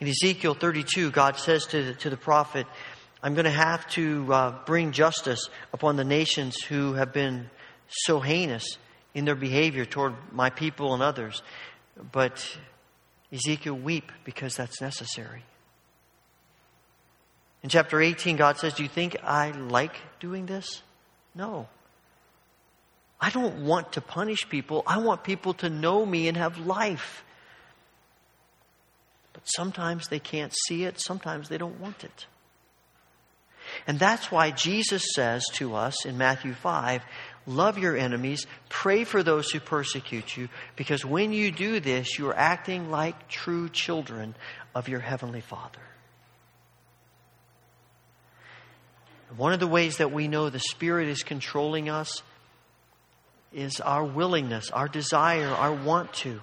In 0.00 0.08
Ezekiel 0.08 0.54
32, 0.54 1.10
God 1.10 1.36
says 1.36 1.66
to 1.66 1.82
the, 1.82 1.94
to 1.94 2.10
the 2.10 2.16
prophet, 2.16 2.66
I'm 3.22 3.34
going 3.34 3.44
to 3.44 3.50
have 3.50 3.86
to 3.90 4.32
uh, 4.32 4.64
bring 4.66 4.92
justice 4.92 5.48
upon 5.72 5.96
the 5.96 6.04
nations 6.04 6.62
who 6.62 6.94
have 6.94 7.12
been 7.12 7.48
so 7.88 8.20
heinous 8.20 8.78
in 9.14 9.24
their 9.24 9.34
behavior 9.34 9.84
toward 9.84 10.14
my 10.32 10.50
people 10.50 10.94
and 10.94 11.02
others. 11.02 11.42
But 12.12 12.44
Ezekiel, 13.32 13.74
weep 13.74 14.12
because 14.24 14.56
that's 14.56 14.80
necessary. 14.80 15.42
In 17.62 17.70
chapter 17.70 18.00
18, 18.00 18.36
God 18.36 18.58
says, 18.58 18.74
Do 18.74 18.82
you 18.82 18.88
think 18.88 19.16
I 19.24 19.52
like 19.52 19.96
doing 20.20 20.44
this? 20.46 20.82
No. 21.34 21.66
I 23.24 23.30
don't 23.30 23.64
want 23.64 23.92
to 23.92 24.02
punish 24.02 24.50
people. 24.50 24.82
I 24.86 24.98
want 24.98 25.24
people 25.24 25.54
to 25.54 25.70
know 25.70 26.04
me 26.04 26.28
and 26.28 26.36
have 26.36 26.58
life. 26.58 27.24
But 29.32 29.44
sometimes 29.46 30.08
they 30.08 30.18
can't 30.18 30.52
see 30.66 30.84
it, 30.84 31.00
sometimes 31.00 31.48
they 31.48 31.56
don't 31.56 31.80
want 31.80 32.04
it. 32.04 32.26
And 33.86 33.98
that's 33.98 34.30
why 34.30 34.50
Jesus 34.50 35.14
says 35.14 35.42
to 35.54 35.74
us 35.74 36.04
in 36.04 36.18
Matthew 36.18 36.52
5 36.52 37.00
love 37.46 37.78
your 37.78 37.96
enemies, 37.96 38.46
pray 38.68 39.04
for 39.04 39.22
those 39.22 39.50
who 39.50 39.58
persecute 39.58 40.36
you, 40.36 40.50
because 40.76 41.02
when 41.02 41.32
you 41.32 41.50
do 41.50 41.80
this, 41.80 42.18
you 42.18 42.28
are 42.28 42.36
acting 42.36 42.90
like 42.90 43.28
true 43.28 43.70
children 43.70 44.34
of 44.74 44.86
your 44.86 45.00
Heavenly 45.00 45.40
Father. 45.40 45.80
One 49.34 49.54
of 49.54 49.60
the 49.60 49.66
ways 49.66 49.96
that 49.96 50.12
we 50.12 50.28
know 50.28 50.50
the 50.50 50.60
Spirit 50.60 51.08
is 51.08 51.22
controlling 51.22 51.88
us 51.88 52.22
is 53.54 53.80
our 53.80 54.04
willingness, 54.04 54.70
our 54.70 54.88
desire, 54.88 55.48
our 55.48 55.72
want 55.72 56.12
to 56.14 56.40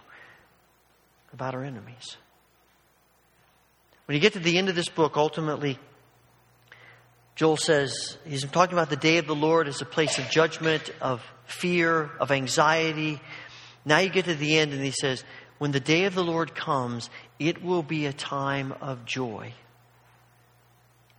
about 1.34 1.54
our 1.56 1.64
enemies. 1.64 2.18
When 4.06 4.16
you 4.16 4.22
get 4.22 4.34
to 4.34 4.40
the 4.40 4.58
end 4.58 4.70
of 4.70 4.76
this 4.76 4.90
book, 4.90 5.16
ultimately, 5.16 5.78
Joel 7.36 7.58
says 7.58 8.18
he's 8.26 8.44
talking 8.46 8.74
about 8.74 8.90
the 8.90 8.96
day 8.96 9.18
of 9.18 9.28
the 9.28 9.36
Lord 9.36 9.68
as 9.68 9.82
a 9.82 9.86
place 9.86 10.20
of 10.20 10.30
judgment, 10.30 10.90
of 11.02 11.24
fear, 11.46 12.10
of 12.20 12.32
anxiety. 12.32 13.22
Now 13.86 14.00
you 14.00 14.10
get 14.10 14.26
to 14.26 14.36
the 14.36 14.58
end, 14.58 14.74
and 14.74 14.84
he 14.84 14.92
says, 14.92 15.24
When 15.58 15.72
the 15.72 15.80
day 15.80 16.06
of 16.06 16.16
the 16.16 16.24
Lord 16.24 16.56
comes, 16.56 17.10
it 17.40 17.64
will 17.64 17.84
be 17.84 18.06
a 18.06 18.14
time 18.14 18.74
of 18.82 19.06
joy. 19.06 19.54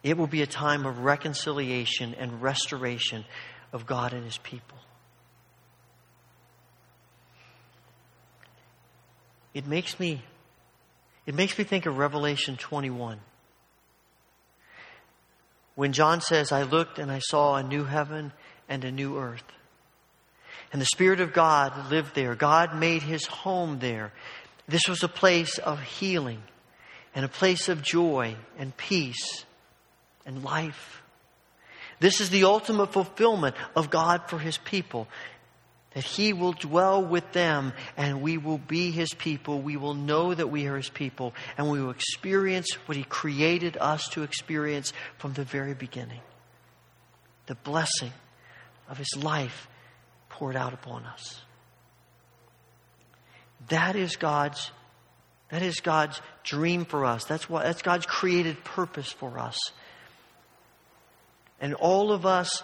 It 0.02 0.18
will 0.18 0.26
be 0.26 0.42
a 0.42 0.46
time 0.46 0.84
of 0.84 0.98
reconciliation 0.98 2.14
and 2.14 2.42
restoration 2.42 3.24
of 3.72 3.86
God 3.86 4.12
and 4.12 4.24
his 4.24 4.38
people. 4.38 4.78
It 9.54 9.66
makes 9.66 9.98
me 10.00 10.22
it 11.26 11.34
makes 11.34 11.56
me 11.56 11.64
think 11.64 11.86
of 11.86 11.98
Revelation 11.98 12.56
21. 12.56 13.20
When 15.74 15.92
John 15.92 16.20
says, 16.20 16.52
I 16.52 16.64
looked 16.64 16.98
and 16.98 17.10
I 17.10 17.20
saw 17.20 17.54
a 17.54 17.62
new 17.62 17.84
heaven 17.84 18.32
and 18.68 18.84
a 18.84 18.90
new 18.90 19.18
earth. 19.18 19.44
And 20.72 20.80
the 20.80 20.86
Spirit 20.86 21.20
of 21.20 21.32
God 21.32 21.90
lived 21.90 22.14
there. 22.14 22.34
God 22.34 22.76
made 22.76 23.02
his 23.02 23.26
home 23.26 23.78
there. 23.78 24.12
This 24.66 24.88
was 24.88 25.02
a 25.02 25.08
place 25.08 25.58
of 25.58 25.80
healing 25.80 26.42
and 27.14 27.24
a 27.24 27.28
place 27.28 27.68
of 27.68 27.82
joy 27.82 28.36
and 28.58 28.76
peace 28.76 29.44
and 30.26 30.42
life. 30.42 31.02
This 32.00 32.20
is 32.20 32.30
the 32.30 32.44
ultimate 32.44 32.92
fulfillment 32.92 33.54
of 33.76 33.90
God 33.90 34.28
for 34.28 34.38
his 34.38 34.58
people. 34.58 35.06
That 35.94 36.04
he 36.04 36.32
will 36.32 36.52
dwell 36.52 37.04
with 37.04 37.32
them 37.32 37.72
and 37.96 38.22
we 38.22 38.38
will 38.38 38.58
be 38.58 38.90
his 38.90 39.12
people. 39.12 39.60
We 39.60 39.76
will 39.76 39.94
know 39.94 40.32
that 40.32 40.48
we 40.48 40.66
are 40.66 40.76
his 40.76 40.88
people 40.88 41.34
and 41.58 41.70
we 41.70 41.82
will 41.82 41.90
experience 41.90 42.72
what 42.86 42.96
he 42.96 43.04
created 43.04 43.76
us 43.78 44.08
to 44.10 44.22
experience 44.22 44.92
from 45.18 45.34
the 45.34 45.44
very 45.44 45.74
beginning. 45.74 46.20
The 47.46 47.56
blessing 47.56 48.12
of 48.88 48.96
his 48.96 49.14
life 49.16 49.68
poured 50.30 50.56
out 50.56 50.72
upon 50.72 51.04
us. 51.04 51.42
That 53.68 53.96
is 53.96 54.16
God's 54.16 54.70
that 55.50 55.60
is 55.60 55.80
God's 55.80 56.18
dream 56.44 56.86
for 56.86 57.04
us. 57.04 57.24
That's 57.24 57.48
what 57.48 57.64
that's 57.64 57.82
God's 57.82 58.06
created 58.06 58.64
purpose 58.64 59.12
for 59.12 59.38
us. 59.38 59.58
And 61.60 61.74
all 61.74 62.10
of 62.10 62.26
us 62.26 62.62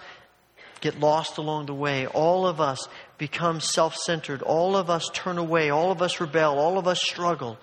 get 0.81 0.99
lost 0.99 1.39
along 1.39 1.67
the 1.67 1.75
way. 1.75 2.07
All 2.07 2.47
of 2.47 2.61
us 2.61 2.89
become 3.19 3.61
self 3.61 3.95
centered. 3.95 4.43
All 4.43 4.77
of 4.77 4.91
us 4.91 5.09
turn 5.13 5.39
away. 5.39 5.71
All 5.71 5.91
of 5.91 6.03
us 6.03 6.21
rebel. 6.21 6.59
All 6.59 6.79
of 6.79 6.87
us 6.87 7.01
struggle. 7.01 7.59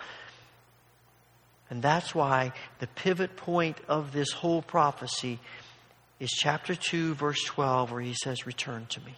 And 1.70 1.82
that's 1.82 2.14
why 2.14 2.52
the 2.80 2.88
pivot 2.88 3.36
point 3.36 3.78
of 3.88 4.12
this 4.12 4.32
whole 4.32 4.62
prophecy 4.62 5.40
is 6.20 6.30
chapter 6.30 6.76
2, 6.76 7.16
verse 7.16 7.44
12, 7.44 7.92
where 7.92 8.02
he 8.02 8.14
says, 8.14 8.46
Return 8.46 8.86
to 8.90 9.02
me. 9.02 9.16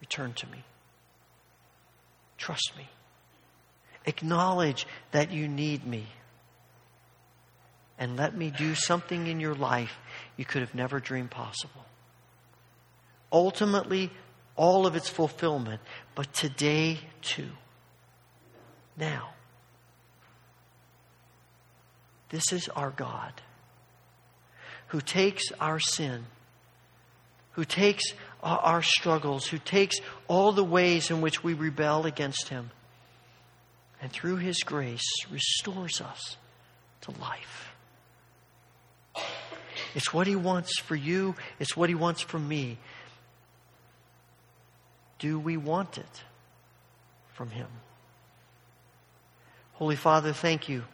Return 0.00 0.32
to 0.34 0.46
me. 0.48 0.64
Trust 2.36 2.72
me. 2.76 2.88
Acknowledge 4.06 4.86
that 5.12 5.30
you 5.30 5.46
need 5.46 5.86
me. 5.86 6.06
And 7.98 8.16
let 8.16 8.34
me 8.34 8.50
do 8.50 8.74
something 8.74 9.26
in 9.26 9.40
your 9.40 9.54
life 9.54 9.98
you 10.38 10.46
could 10.46 10.62
have 10.62 10.74
never 10.74 11.00
dreamed 11.00 11.30
possible. 11.30 11.84
Ultimately, 13.32 14.10
all 14.56 14.86
of 14.86 14.96
its 14.96 15.08
fulfillment, 15.08 15.80
but 16.14 16.32
today 16.32 16.98
too. 17.22 17.50
Now. 18.96 19.30
This 22.30 22.52
is 22.52 22.68
our 22.68 22.90
God 22.90 23.32
who 24.88 25.00
takes 25.00 25.44
our 25.60 25.78
sin, 25.78 26.24
who 27.52 27.64
takes 27.64 28.04
our 28.42 28.82
struggles, 28.82 29.46
who 29.46 29.58
takes 29.58 30.00
all 30.26 30.52
the 30.52 30.64
ways 30.64 31.10
in 31.10 31.20
which 31.20 31.44
we 31.44 31.54
rebel 31.54 32.06
against 32.06 32.48
Him, 32.48 32.70
and 34.00 34.10
through 34.10 34.36
His 34.36 34.62
grace 34.64 35.06
restores 35.30 36.00
us 36.00 36.36
to 37.02 37.12
life. 37.20 37.72
It's 39.94 40.12
what 40.12 40.26
He 40.26 40.36
wants 40.36 40.78
for 40.80 40.96
you, 40.96 41.34
it's 41.58 41.76
what 41.76 41.88
He 41.88 41.94
wants 41.94 42.20
for 42.20 42.38
me. 42.38 42.78
Do 45.20 45.38
we 45.38 45.58
want 45.58 45.98
it 45.98 46.24
from 47.34 47.50
Him? 47.50 47.68
Holy 49.74 49.96
Father, 49.96 50.32
thank 50.32 50.68
you 50.68 50.84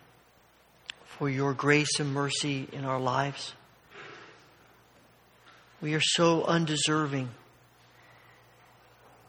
for 1.05 1.31
your 1.31 1.55
grace 1.55 1.99
and 2.01 2.13
mercy 2.13 2.69
in 2.73 2.85
our 2.85 3.01
lives. 3.01 3.55
We 5.81 5.95
are 5.95 6.01
so 6.01 6.45
undeserving 6.45 7.29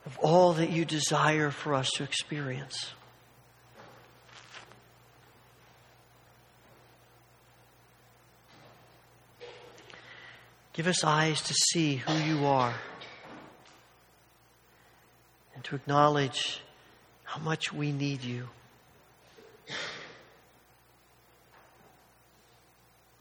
of 0.06 0.18
all 0.20 0.54
that 0.54 0.72
you 0.72 0.84
desire 0.84 1.52
for 1.52 1.76
us 1.76 1.90
to 1.96 2.04
experience. 2.04 2.92
Give 10.74 10.88
us 10.88 11.04
eyes 11.04 11.42
to 11.42 11.54
see 11.54 11.98
who 11.98 12.14
you 12.14 12.46
are 12.46 12.74
and 15.58 15.64
to 15.64 15.76
acknowledge 15.76 16.62
how 17.24 17.42
much 17.42 17.74
we 17.74 17.92
need 17.92 18.24
you. 18.24 18.48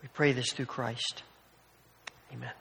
We 0.02 0.08
pray 0.12 0.32
this 0.32 0.52
through 0.52 0.66
Christ. 0.66 1.22
Amen. 2.30 2.52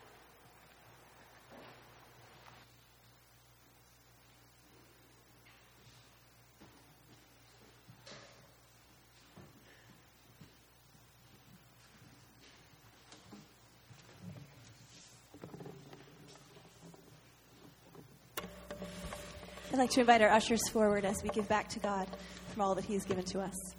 I'd 19.75 19.79
like 19.79 19.89
to 19.89 19.99
invite 19.99 20.21
our 20.21 20.29
ushers 20.29 20.69
forward 20.69 21.03
as 21.03 21.21
we 21.21 21.27
give 21.27 21.49
back 21.49 21.67
to 21.71 21.79
God 21.79 22.07
from 22.47 22.61
all 22.61 22.75
that 22.75 22.85
He's 22.85 23.03
given 23.03 23.25
to 23.25 23.41
us. 23.41 23.75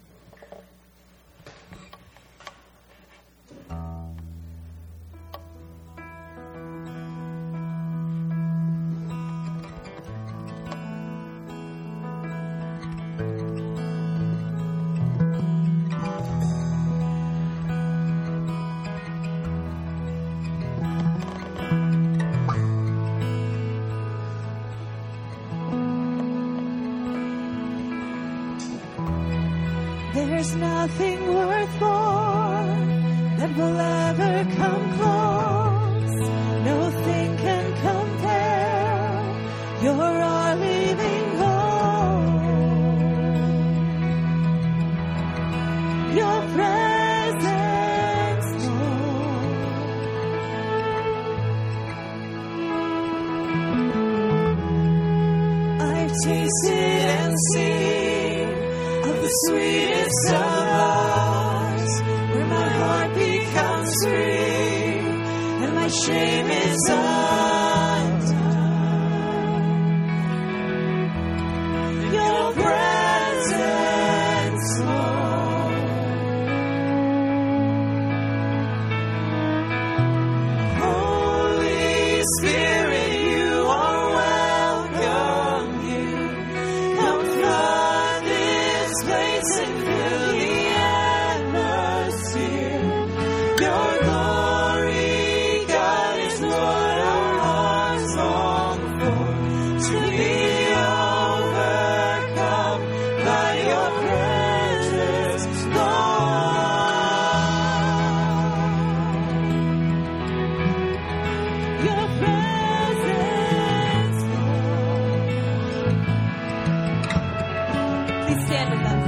Please 118.27 118.45
stand 118.47 118.71
with 118.73 118.87
us. 118.91 119.03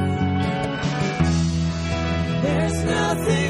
There's 2.42 2.84
nothing. 2.84 3.47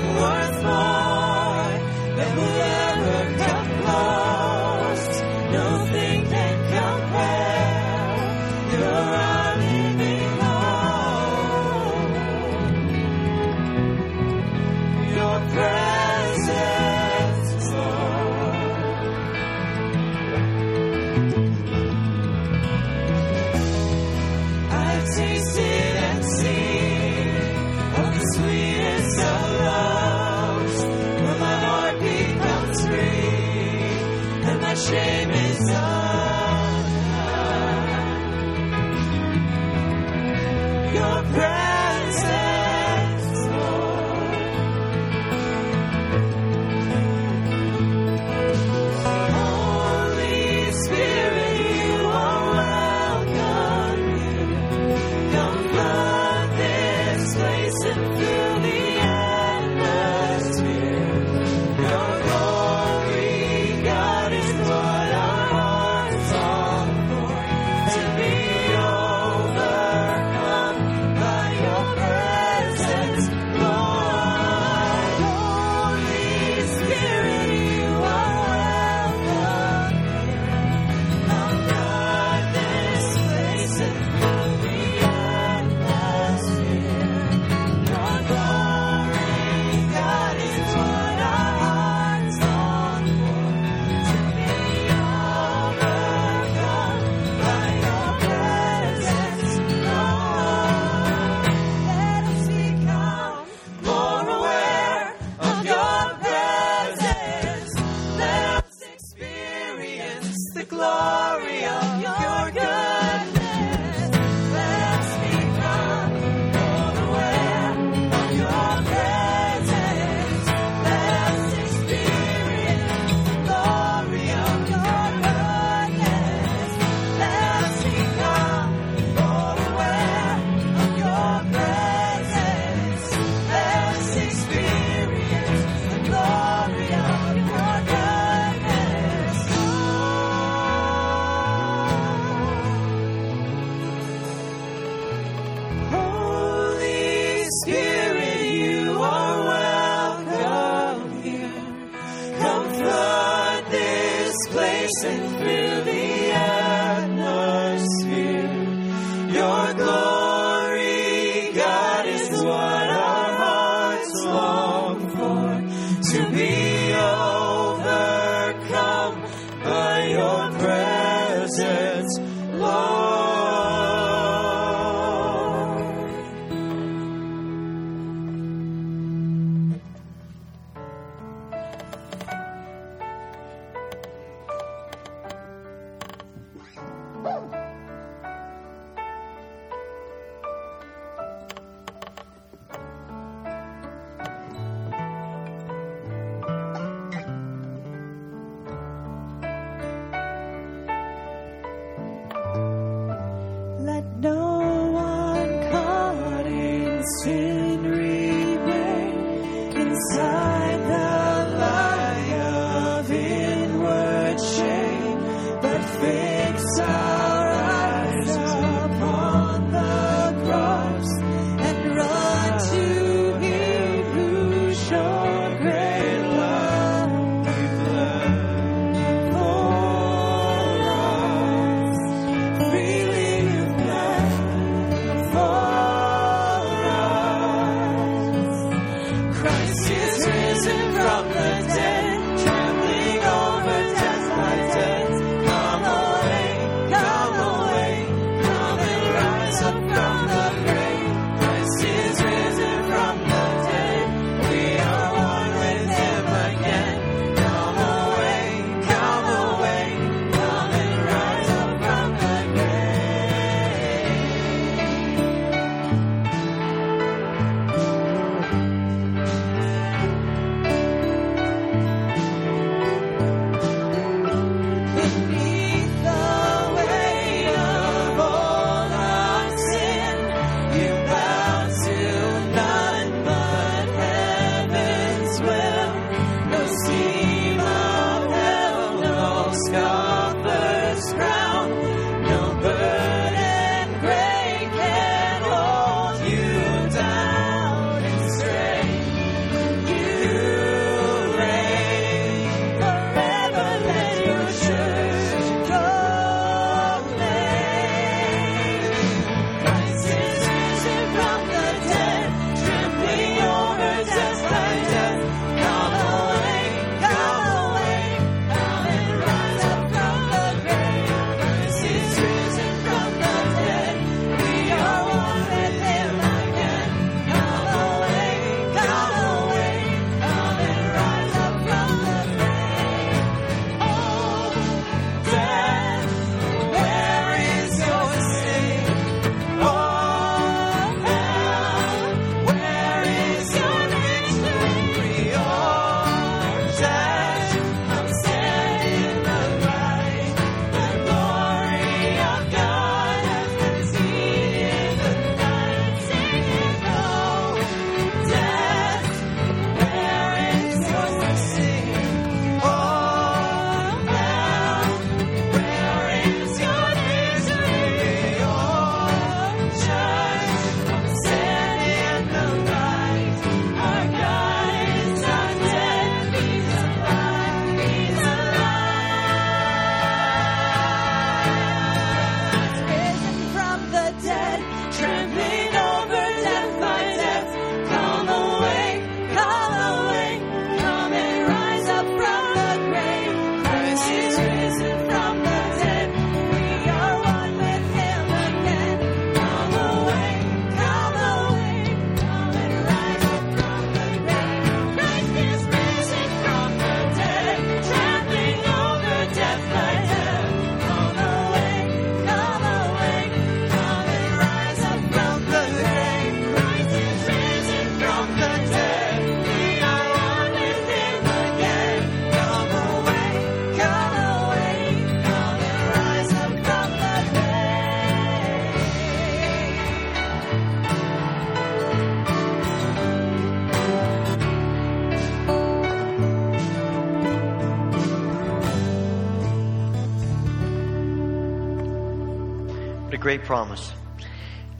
Promise. 443.48 443.94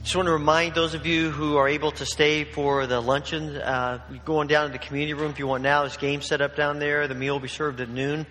Just 0.03 0.15
want 0.15 0.27
to 0.27 0.31
remind 0.31 0.75
those 0.75 0.93
of 0.93 1.07
you 1.07 1.31
who 1.31 1.57
are 1.57 1.67
able 1.67 1.91
to 1.93 2.05
stay 2.05 2.43
for 2.43 2.85
the 2.85 3.01
luncheon, 3.01 3.57
uh, 3.57 3.97
going 4.25 4.47
down 4.47 4.67
to 4.67 4.71
the 4.71 4.77
community 4.77 5.15
room 5.15 5.31
if 5.31 5.39
you 5.39 5.47
want 5.47 5.63
now. 5.63 5.81
There's 5.81 5.97
games 5.97 6.27
set 6.27 6.39
up 6.39 6.55
down 6.55 6.77
there. 6.77 7.07
The 7.07 7.15
meal 7.15 7.33
will 7.33 7.39
be 7.39 7.47
served 7.47 7.81
at 7.81 7.89
noon. 7.89 8.27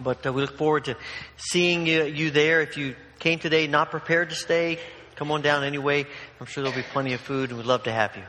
But 0.00 0.24
uh, 0.24 0.32
we 0.32 0.40
look 0.40 0.56
forward 0.56 0.86
to 0.86 0.96
seeing 1.36 1.86
you, 1.86 2.04
you 2.04 2.30
there. 2.30 2.62
If 2.62 2.78
you 2.78 2.96
came 3.18 3.40
today 3.40 3.66
not 3.66 3.90
prepared 3.90 4.30
to 4.30 4.36
stay, 4.36 4.78
come 5.16 5.30
on 5.30 5.42
down 5.42 5.64
anyway. 5.64 6.06
I'm 6.40 6.46
sure 6.46 6.64
there'll 6.64 6.74
be 6.74 6.82
plenty 6.82 7.12
of 7.12 7.20
food 7.20 7.50
and 7.50 7.58
we'd 7.58 7.66
love 7.66 7.82
to 7.82 7.92
have 7.92 8.16
you. 8.16 8.24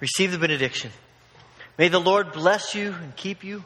Receive 0.00 0.30
the 0.30 0.36
benediction. 0.38 0.90
May 1.78 1.88
the 1.88 2.00
Lord 2.00 2.32
bless 2.32 2.74
you 2.74 2.92
and 2.92 3.16
keep 3.16 3.44
you. 3.44 3.64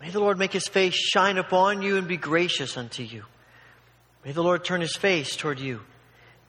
May 0.00 0.10
the 0.10 0.18
Lord 0.18 0.40
make 0.40 0.52
his 0.52 0.66
face 0.66 0.96
shine 0.96 1.38
upon 1.38 1.82
you 1.82 1.98
and 1.98 2.08
be 2.08 2.16
gracious 2.16 2.76
unto 2.76 3.04
you. 3.04 3.22
May 4.24 4.32
the 4.32 4.42
Lord 4.42 4.64
turn 4.64 4.80
his 4.80 4.96
face 4.96 5.36
toward 5.36 5.60
you 5.60 5.82